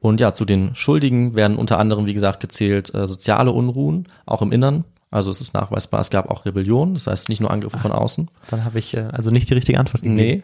[0.00, 4.40] Und ja, zu den Schuldigen werden unter anderem, wie gesagt, gezählt äh, soziale Unruhen, auch
[4.40, 4.84] im Innern.
[5.10, 8.28] Also es ist nachweisbar, es gab auch Rebellion, das heißt nicht nur Angriffe von außen.
[8.50, 10.16] Dann habe ich äh, also nicht die richtige Antwort gegeben.
[10.16, 10.42] Nee.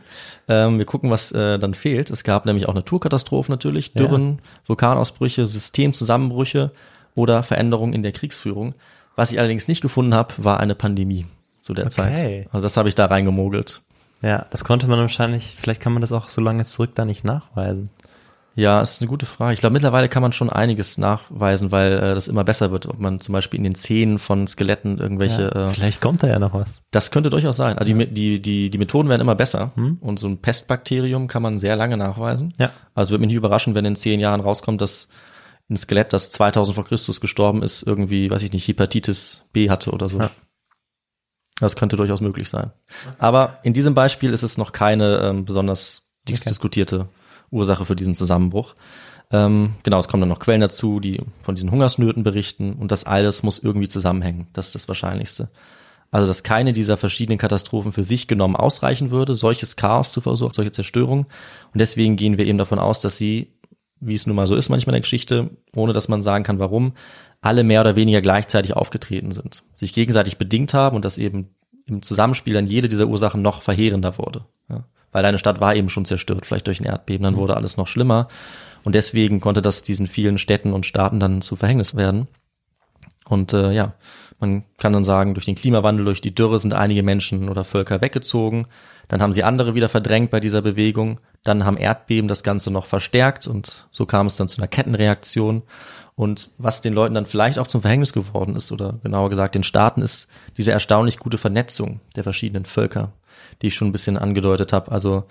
[0.48, 2.10] Ähm, wir gucken, was äh, dann fehlt.
[2.10, 6.70] Es gab nämlich auch Naturkatastrophen natürlich, Dürren, Vulkanausbrüche, Systemzusammenbrüche
[7.14, 8.74] oder Veränderungen in der Kriegsführung.
[9.16, 11.26] Was ich allerdings nicht gefunden habe, war eine Pandemie
[11.60, 11.92] zu der Okay.
[11.92, 12.46] Zeit.
[12.52, 13.82] Also das habe ich da reingemogelt.
[14.22, 17.24] Ja, das konnte man wahrscheinlich, vielleicht kann man das auch so lange zurück da nicht
[17.24, 17.90] nachweisen.
[18.54, 19.54] Ja, ist eine gute Frage.
[19.54, 22.98] Ich glaube, mittlerweile kann man schon einiges nachweisen, weil äh, das immer besser wird, ob
[22.98, 25.50] man zum Beispiel in den Zähnen von Skeletten irgendwelche.
[25.54, 26.82] Ja, äh, vielleicht kommt da ja noch was.
[26.90, 27.78] das könnte durchaus sein.
[27.78, 31.58] Also die, die, die, die Methoden werden immer besser und so ein Pestbakterium kann man
[31.58, 32.52] sehr lange nachweisen.
[32.58, 32.70] Ja.
[32.94, 35.08] Also würde mich nicht überraschen, wenn in zehn Jahren rauskommt, dass
[35.70, 39.92] ein Skelett, das 2000 vor Christus gestorben ist, irgendwie, weiß ich nicht, Hepatitis B hatte
[39.92, 40.18] oder so.
[40.18, 40.30] Ja.
[41.60, 42.72] Das könnte durchaus möglich sein.
[43.18, 46.38] Aber in diesem Beispiel ist es noch keine ähm, besonders Okay.
[46.46, 47.08] diskutierte
[47.52, 48.74] Ursache für diesen Zusammenbruch.
[49.30, 53.04] Ähm, genau, es kommen dann noch Quellen dazu, die von diesen Hungersnöten berichten und das
[53.04, 54.48] alles muss irgendwie zusammenhängen.
[54.52, 55.48] Das ist das Wahrscheinlichste.
[56.10, 60.52] Also, dass keine dieser verschiedenen Katastrophen für sich genommen ausreichen würde, solches Chaos zu verursachen,
[60.54, 61.20] solche Zerstörung.
[61.20, 63.54] Und deswegen gehen wir eben davon aus, dass sie,
[63.98, 66.58] wie es nun mal so ist manchmal in der Geschichte, ohne dass man sagen kann,
[66.58, 66.92] warum,
[67.40, 71.48] alle mehr oder weniger gleichzeitig aufgetreten sind, sich gegenseitig bedingt haben und dass eben
[71.86, 74.44] im Zusammenspiel dann jede dieser Ursachen noch verheerender wurde.
[74.68, 74.84] Ja.
[75.12, 77.86] Weil eine Stadt war eben schon zerstört, vielleicht durch ein Erdbeben, dann wurde alles noch
[77.86, 78.28] schlimmer.
[78.82, 82.26] Und deswegen konnte das diesen vielen Städten und Staaten dann zu Verhängnis werden.
[83.28, 83.94] Und äh, ja,
[84.40, 88.00] man kann dann sagen, durch den Klimawandel, durch die Dürre sind einige Menschen oder Völker
[88.00, 88.66] weggezogen.
[89.06, 91.20] Dann haben sie andere wieder verdrängt bei dieser Bewegung.
[91.44, 95.62] Dann haben Erdbeben das Ganze noch verstärkt und so kam es dann zu einer Kettenreaktion.
[96.14, 99.62] Und was den Leuten dann vielleicht auch zum Verhängnis geworden ist, oder genauer gesagt den
[99.62, 103.12] Staaten, ist diese erstaunlich gute Vernetzung der verschiedenen Völker,
[103.62, 104.90] die ich schon ein bisschen angedeutet habe.
[104.92, 105.24] Also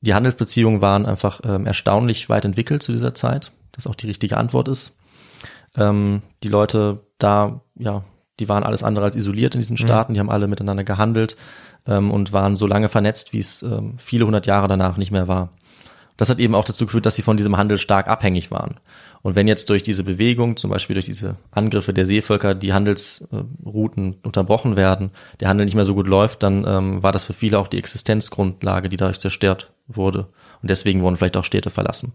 [0.00, 4.36] die Handelsbeziehungen waren einfach ähm, erstaunlich weit entwickelt zu dieser Zeit, das auch die richtige
[4.36, 4.96] Antwort ist.
[5.76, 8.04] Ähm, die Leute da, ja,
[8.40, 11.36] die waren alles andere als isoliert in diesen Staaten, die haben alle miteinander gehandelt
[11.86, 15.26] ähm, und waren so lange vernetzt, wie es ähm, viele hundert Jahre danach nicht mehr
[15.26, 15.50] war.
[16.18, 18.80] Das hat eben auch dazu geführt, dass sie von diesem Handel stark abhängig waren.
[19.22, 24.16] Und wenn jetzt durch diese Bewegung, zum Beispiel durch diese Angriffe der Seevölker, die Handelsrouten
[24.24, 27.58] unterbrochen werden, der Handel nicht mehr so gut läuft, dann ähm, war das für viele
[27.58, 30.26] auch die Existenzgrundlage, die dadurch zerstört wurde.
[30.60, 32.14] Und deswegen wurden vielleicht auch Städte verlassen.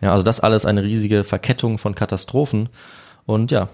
[0.00, 2.68] Ja, also das alles eine riesige Verkettung von Katastrophen.
[3.26, 3.68] Und ja,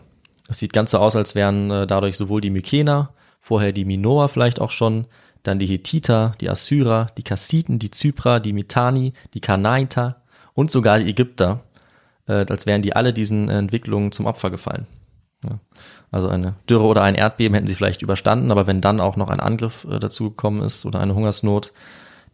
[0.50, 4.28] es sieht ganz so aus, als wären äh, dadurch sowohl die Mykener, vorher die Minoer
[4.28, 5.06] vielleicht auch schon,
[5.46, 10.22] dann die Hethiter, die Assyrer, die Kassiten, die Zyprer, die Mitanni, die Kanaiter
[10.54, 11.62] und sogar die Ägypter,
[12.26, 14.86] äh, als wären die alle diesen äh, Entwicklungen zum Opfer gefallen.
[15.44, 15.58] Ja.
[16.10, 19.30] Also eine Dürre oder ein Erdbeben hätten sie vielleicht überstanden, aber wenn dann auch noch
[19.30, 21.72] ein Angriff äh, dazu gekommen ist oder eine Hungersnot,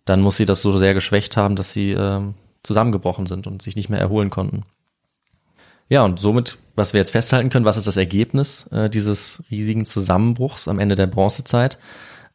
[0.05, 3.77] dann muss sie das so sehr geschwächt haben, dass sie ähm, zusammengebrochen sind und sich
[3.77, 4.63] nicht mehr erholen konnten.
[5.89, 9.85] Ja, und somit, was wir jetzt festhalten können, was ist das Ergebnis äh, dieses riesigen
[9.85, 11.79] Zusammenbruchs am Ende der Bronzezeit?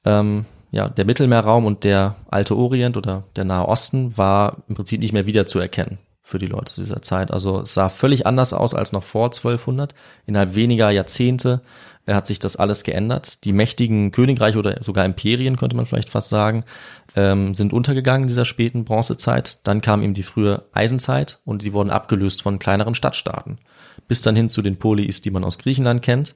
[0.05, 4.99] Ähm, ja, der Mittelmeerraum und der alte Orient oder der Nahe Osten war im Prinzip
[4.99, 7.31] nicht mehr wiederzuerkennen für die Leute zu dieser Zeit.
[7.31, 9.95] Also es sah völlig anders aus als noch vor 1200.
[10.25, 11.61] Innerhalb weniger Jahrzehnte
[12.05, 13.45] äh, hat sich das alles geändert.
[13.45, 16.65] Die mächtigen Königreiche oder sogar Imperien, könnte man vielleicht fast sagen,
[17.15, 19.59] ähm, sind untergegangen in dieser späten Bronzezeit.
[19.63, 23.59] Dann kam eben die frühe Eisenzeit und sie wurden abgelöst von kleineren Stadtstaaten.
[24.09, 26.35] Bis dann hin zu den Polis, die man aus Griechenland kennt.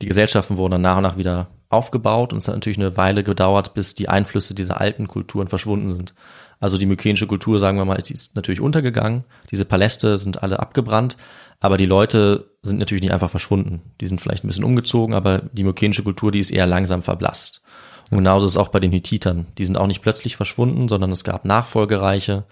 [0.00, 3.22] Die Gesellschaften wurden dann nach und nach wieder aufgebaut und es hat natürlich eine Weile
[3.24, 6.14] gedauert, bis die Einflüsse dieser alten Kulturen verschwunden sind.
[6.58, 9.24] Also die mykenische Kultur, sagen wir mal, ist- ist natürlich untergegangen.
[9.50, 11.16] Diese Paläste sind alle abgebrannt,
[11.60, 13.80] aber die Leute sind natürlich nicht einfach verschwunden.
[14.00, 17.62] Die sind vielleicht ein bisschen umgezogen, aber die mykenische Kultur, die ist eher langsam verblasst.
[18.10, 19.46] Und genauso ist es auch bei den Hittitern.
[19.56, 22.44] Die sind auch nicht plötzlich verschwunden, sondern es gab Nachfolgereiche.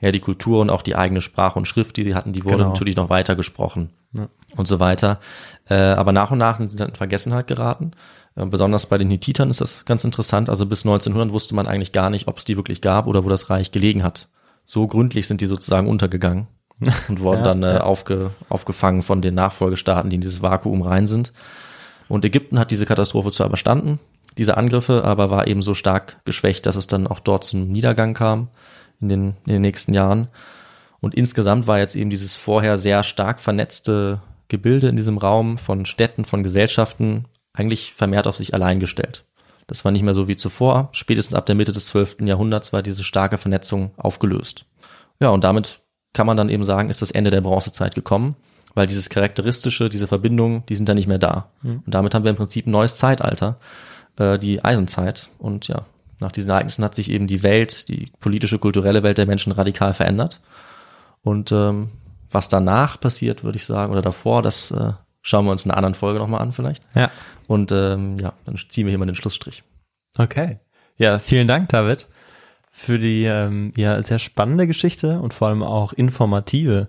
[0.00, 2.56] Ja, die Kultur und auch die eigene Sprache und Schrift, die sie hatten, die wurde
[2.58, 2.68] Genau.
[2.70, 3.90] natürlich noch weiter gesprochen
[4.56, 5.20] und so weiter.
[5.70, 7.92] Äh, aber nach und nach sind sie dann in Vergessenheit geraten.
[8.36, 10.48] Äh, besonders bei den Hittitern ist das ganz interessant.
[10.48, 13.28] Also bis 1900 wusste man eigentlich gar nicht, ob es die wirklich gab oder wo
[13.28, 14.28] das Reich gelegen hat.
[14.64, 16.46] So gründlich sind die sozusagen untergegangen
[17.08, 17.80] und wurden Ja, dann äh, ja.
[17.82, 21.32] aufge, aufgefangen von den Nachfolgestaaten, die in dieses Vakuum rein sind.
[22.08, 23.98] Und Ägypten hat diese Katastrophe zwar überstanden,
[24.36, 28.14] diese Angriffe, aber war eben so stark geschwächt, dass es dann auch dort zum Niedergang
[28.14, 28.48] kam
[29.00, 30.28] in den, in den nächsten Jahren.
[31.00, 35.86] Und insgesamt war jetzt eben dieses vorher sehr stark vernetzte Gebilde in diesem Raum von
[35.86, 39.24] Städten, von Gesellschaften eigentlich vermehrt auf sich allein gestellt.
[39.66, 40.90] Das war nicht mehr so wie zuvor.
[40.92, 42.16] Spätestens ab der Mitte des 12.
[42.20, 44.66] Jahrhunderts war diese starke Vernetzung aufgelöst.
[45.20, 45.80] Ja, und damit
[46.12, 48.36] kann man dann eben sagen, ist das Ende der Bronzezeit gekommen,
[48.74, 51.48] weil dieses charakteristische, diese Verbindungen, die sind dann nicht mehr da.
[51.86, 53.58] Und damit haben wir im Prinzip ein neues Zeitalter,
[54.18, 55.30] äh, die Eisenzeit.
[55.38, 55.86] Und ja,
[56.20, 59.94] nach diesen Ereignissen hat sich eben die Welt, die politische, kulturelle Welt der Menschen radikal
[59.94, 60.40] verändert.
[61.22, 61.88] Und ähm,
[62.30, 64.92] was danach passiert, würde ich sagen, oder davor, das äh,
[65.22, 66.84] schauen wir uns in einer anderen Folge nochmal an vielleicht.
[66.94, 67.10] Ja.
[67.46, 69.62] Und ähm, ja, dann ziehen wir hier mal den Schlussstrich.
[70.16, 70.58] Okay.
[70.96, 72.06] Ja, vielen Dank, David,
[72.70, 76.88] für die ähm, ja sehr spannende Geschichte und vor allem auch informative.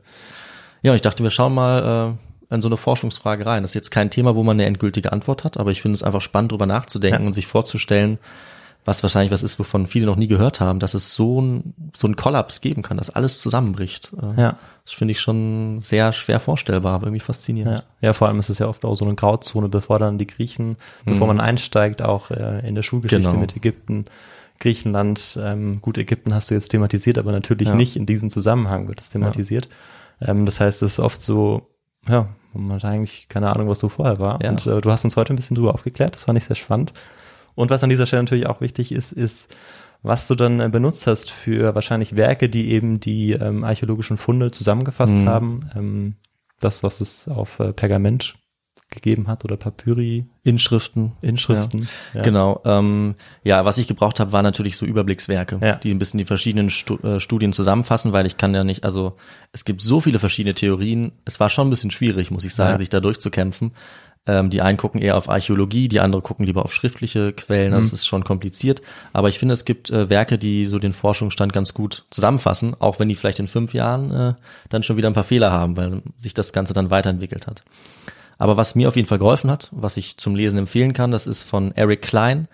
[0.82, 2.16] Ja, und ich dachte, wir schauen mal,
[2.52, 3.64] äh, in so eine Forschungsfrage rein.
[3.64, 6.04] Das ist jetzt kein Thema, wo man eine endgültige Antwort hat, aber ich finde es
[6.04, 7.28] einfach spannend, drüber nachzudenken Ja.
[7.28, 8.20] und sich vorzustellen,
[8.86, 12.08] was wahrscheinlich was ist, wovon viele noch nie gehört haben, dass es so ein, so
[12.08, 14.12] ein Kollaps geben kann, dass alles zusammenbricht.
[14.22, 14.58] Äh, Ja.
[14.86, 17.80] Das finde ich schon sehr schwer vorstellbar, aber irgendwie faszinierend.
[17.80, 20.28] Ja, ja, vor allem ist es ja oft auch so eine Grauzone, bevor dann die
[20.28, 23.40] Griechen, bevor man einsteigt, auch äh, in der Schulgeschichte Genau.
[23.42, 24.06] mit Ägypten,
[24.60, 25.38] Griechenland.
[25.42, 27.76] Ähm, gut, Ägypten hast du jetzt thematisiert, aber natürlich Ja.
[27.76, 29.68] nicht in diesem Zusammenhang wird es thematisiert.
[30.22, 31.68] Ähm, das heißt, es ist oft so,
[32.08, 34.40] ja, man hat eigentlich keine Ahnung, was so vorher war.
[34.44, 36.94] Und äh, du hast uns heute ein bisschen drüber aufgeklärt, das fand ich sehr spannend.
[37.56, 39.54] Und was an dieser Stelle natürlich auch wichtig ist, ist,
[40.04, 44.52] was du dann äh, benutzt hast für wahrscheinlich Werke, die eben die ähm, archäologischen Funde
[44.52, 45.30] zusammengefasst Mhm.
[45.30, 45.70] haben.
[45.76, 46.16] Ähm,
[46.60, 48.36] das, was es auf äh, Pergament
[48.92, 51.14] gegeben hat oder Papyri, Inschriften.
[51.22, 51.88] Inschriften.
[52.14, 52.22] Ja.
[52.22, 52.62] Genau.
[52.66, 55.76] Ähm, ja, was ich gebraucht habe, waren natürlich so Überblickswerke, Ja.
[55.78, 59.18] die ein bisschen die verschiedenen Stu äh, Studien zusammenfassen, weil ich kann ja nicht, also
[59.54, 61.14] es gibt so viele verschiedene Theorien.
[61.26, 62.78] Es war schon ein bisschen schwierig, muss ich sagen, Ja.
[62.78, 63.72] sich da durchzukämpfen.
[64.28, 67.72] Ähm, die einen gucken eher auf Archäologie, die anderen gucken lieber auf schriftliche Quellen.
[67.72, 67.78] Mhm.
[67.78, 68.82] Das ist schon kompliziert.
[69.14, 73.00] Aber ich finde, es gibt äh, Werke, die so den Forschungsstand ganz gut zusammenfassen, auch
[73.00, 74.34] wenn die vielleicht in fünf Jahren äh,
[74.70, 77.64] dann schon wieder ein paar Fehler haben, weil sich das Ganze dann weiterentwickelt hat.
[78.38, 81.28] Aber was mir auf jeden Fall geholfen hat, was ich zum Lesen empfehlen kann, das
[81.28, 82.48] ist von Eric Klein,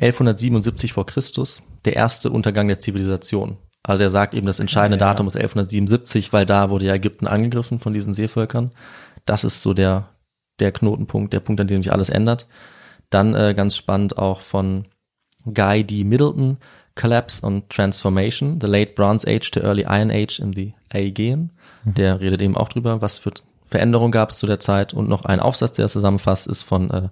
[0.00, 3.58] 1177 vor Christus, der erste Untergang der Zivilisation.
[3.82, 4.98] Also er sagt eben, das entscheidende.
[4.98, 8.70] Datum ist 1177, weil da wurde ja Ägypten angegriffen von diesen Seevölkern.
[9.26, 10.08] Das ist so der,
[10.60, 12.46] der Knotenpunkt, der Punkt, an dem sich alles ändert.
[13.10, 14.84] Dann äh, ganz spannend auch von
[15.52, 16.04] Guy D.
[16.04, 16.58] Middleton,
[16.94, 21.50] Collapse and Transformation, The Late Bronze Age to Early Iron Age in the Aegean.
[21.84, 23.32] Der redet eben auch drüber, was für
[23.64, 24.92] Veränderungen gab es zu der Zeit.
[24.92, 27.08] Und noch ein Aufsatz, der es zusammenfasst, ist von äh,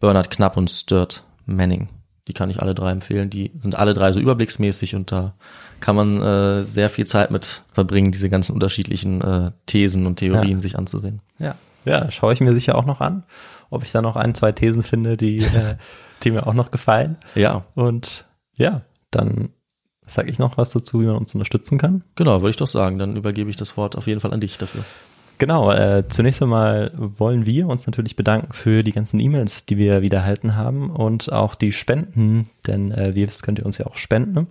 [0.00, 1.88] Bernard Knapp und Sturt Manning.
[2.28, 3.28] Die kann ich alle drei empfehlen.
[3.30, 5.34] Die sind alle drei so überblicksmäßig und da
[5.80, 10.58] kann man äh, sehr viel Zeit mit verbringen, diese ganzen unterschiedlichen äh, Thesen und Theorien
[10.58, 10.60] Ja.
[10.60, 11.20] sich anzusehen.
[11.38, 11.54] Ja,
[11.86, 13.24] ja, schaue ich mir sicher auch noch an,
[13.70, 15.76] ob ich da noch ein, zwei Thesen finde, die, äh,
[16.22, 17.16] die mir auch noch gefallen.
[17.34, 18.26] Ja, Und
[18.58, 19.50] ja, dann
[20.04, 22.04] sage ich noch was dazu, wie man uns unterstützen kann.
[22.14, 22.98] genau, würde ich doch sagen.
[22.98, 24.84] Dann übergebe ich das Wort auf jeden Fall an dich dafür.
[25.38, 30.00] Genau, äh, zunächst einmal wollen wir uns natürlich bedanken für die ganzen E-Mails, die wir
[30.00, 33.76] wieder erhalten haben und auch die Spenden, denn äh, wie ihr wisst, könnt ihr uns
[33.76, 34.46] ja auch spenden.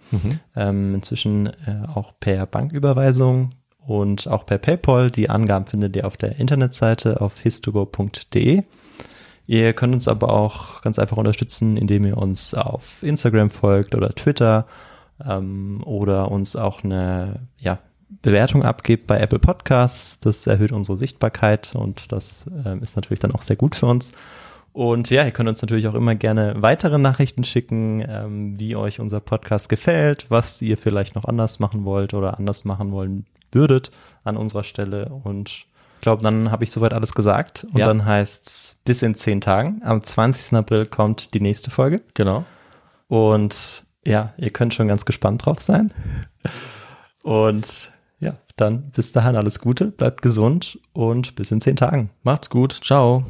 [0.56, 3.52] Ähm, inzwischen äh, auch per Banküberweisung
[3.88, 5.12] und auch per PayPal.
[5.12, 8.64] Die Angaben findet ihr auf der Internetseite auf histogo.de.
[9.48, 14.10] Ihr könnt uns aber auch ganz einfach unterstützen, indem ihr uns auf Instagram folgt oder
[14.10, 14.66] Twitter
[15.24, 17.80] ähm, oder uns auch eine ja,
[18.22, 20.20] Bewertung abgebt bei Apple Podcasts.
[20.20, 24.14] Das erhöht unsere Sichtbarkeit und das ähm, ist natürlich dann auch sehr gut für uns.
[24.74, 29.00] Und ja, ihr könnt uns natürlich auch immer gerne weitere Nachrichten schicken, ähm, wie euch
[29.00, 33.26] unser Podcast gefällt, was ihr vielleicht noch anders machen wollt oder anders machen wollen
[33.56, 33.90] würdet
[34.24, 35.10] an unserer Stelle.
[35.10, 35.68] Und ich
[36.02, 37.66] glaube, dann habe ich soweit alles gesagt.
[37.74, 37.88] Und Ja.
[37.88, 39.82] dann heißt's bis in zehn Tagen.
[39.84, 40.56] Am 20.
[40.58, 42.02] April kommt die nächste Folge.
[42.14, 42.46] Genau.
[43.08, 45.92] Und ja, ihr könnt schon ganz gespannt drauf sein.
[47.24, 52.12] Und ja, dann bis dahin alles Gute, bleibt gesund und bis in zehn Tagen.
[52.24, 52.72] Macht's gut.
[52.84, 53.26] Ciao.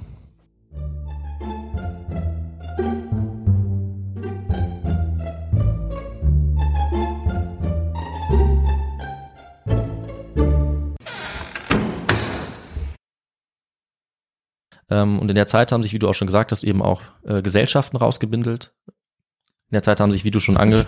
[14.95, 17.01] Ähm, und in der Zeit haben sich, wie du auch schon gesagt hast, eben auch
[17.25, 18.73] äh, Gesellschaften rausgebindelt.
[18.87, 20.85] In der Zeit haben sich, wie du schon ange...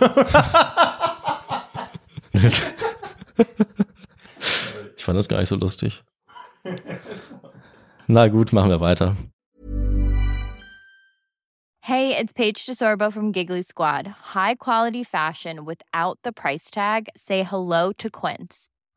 [4.96, 6.04] ich fand das gar nicht so lustig.
[8.06, 9.14] Na gut, machen wir weiter.
[11.82, 14.08] Hey, it's Paige DeSorbo from Giggly Squad.
[14.34, 17.08] High quality fashion without the price tag.
[17.16, 18.68] Say hello to Quince.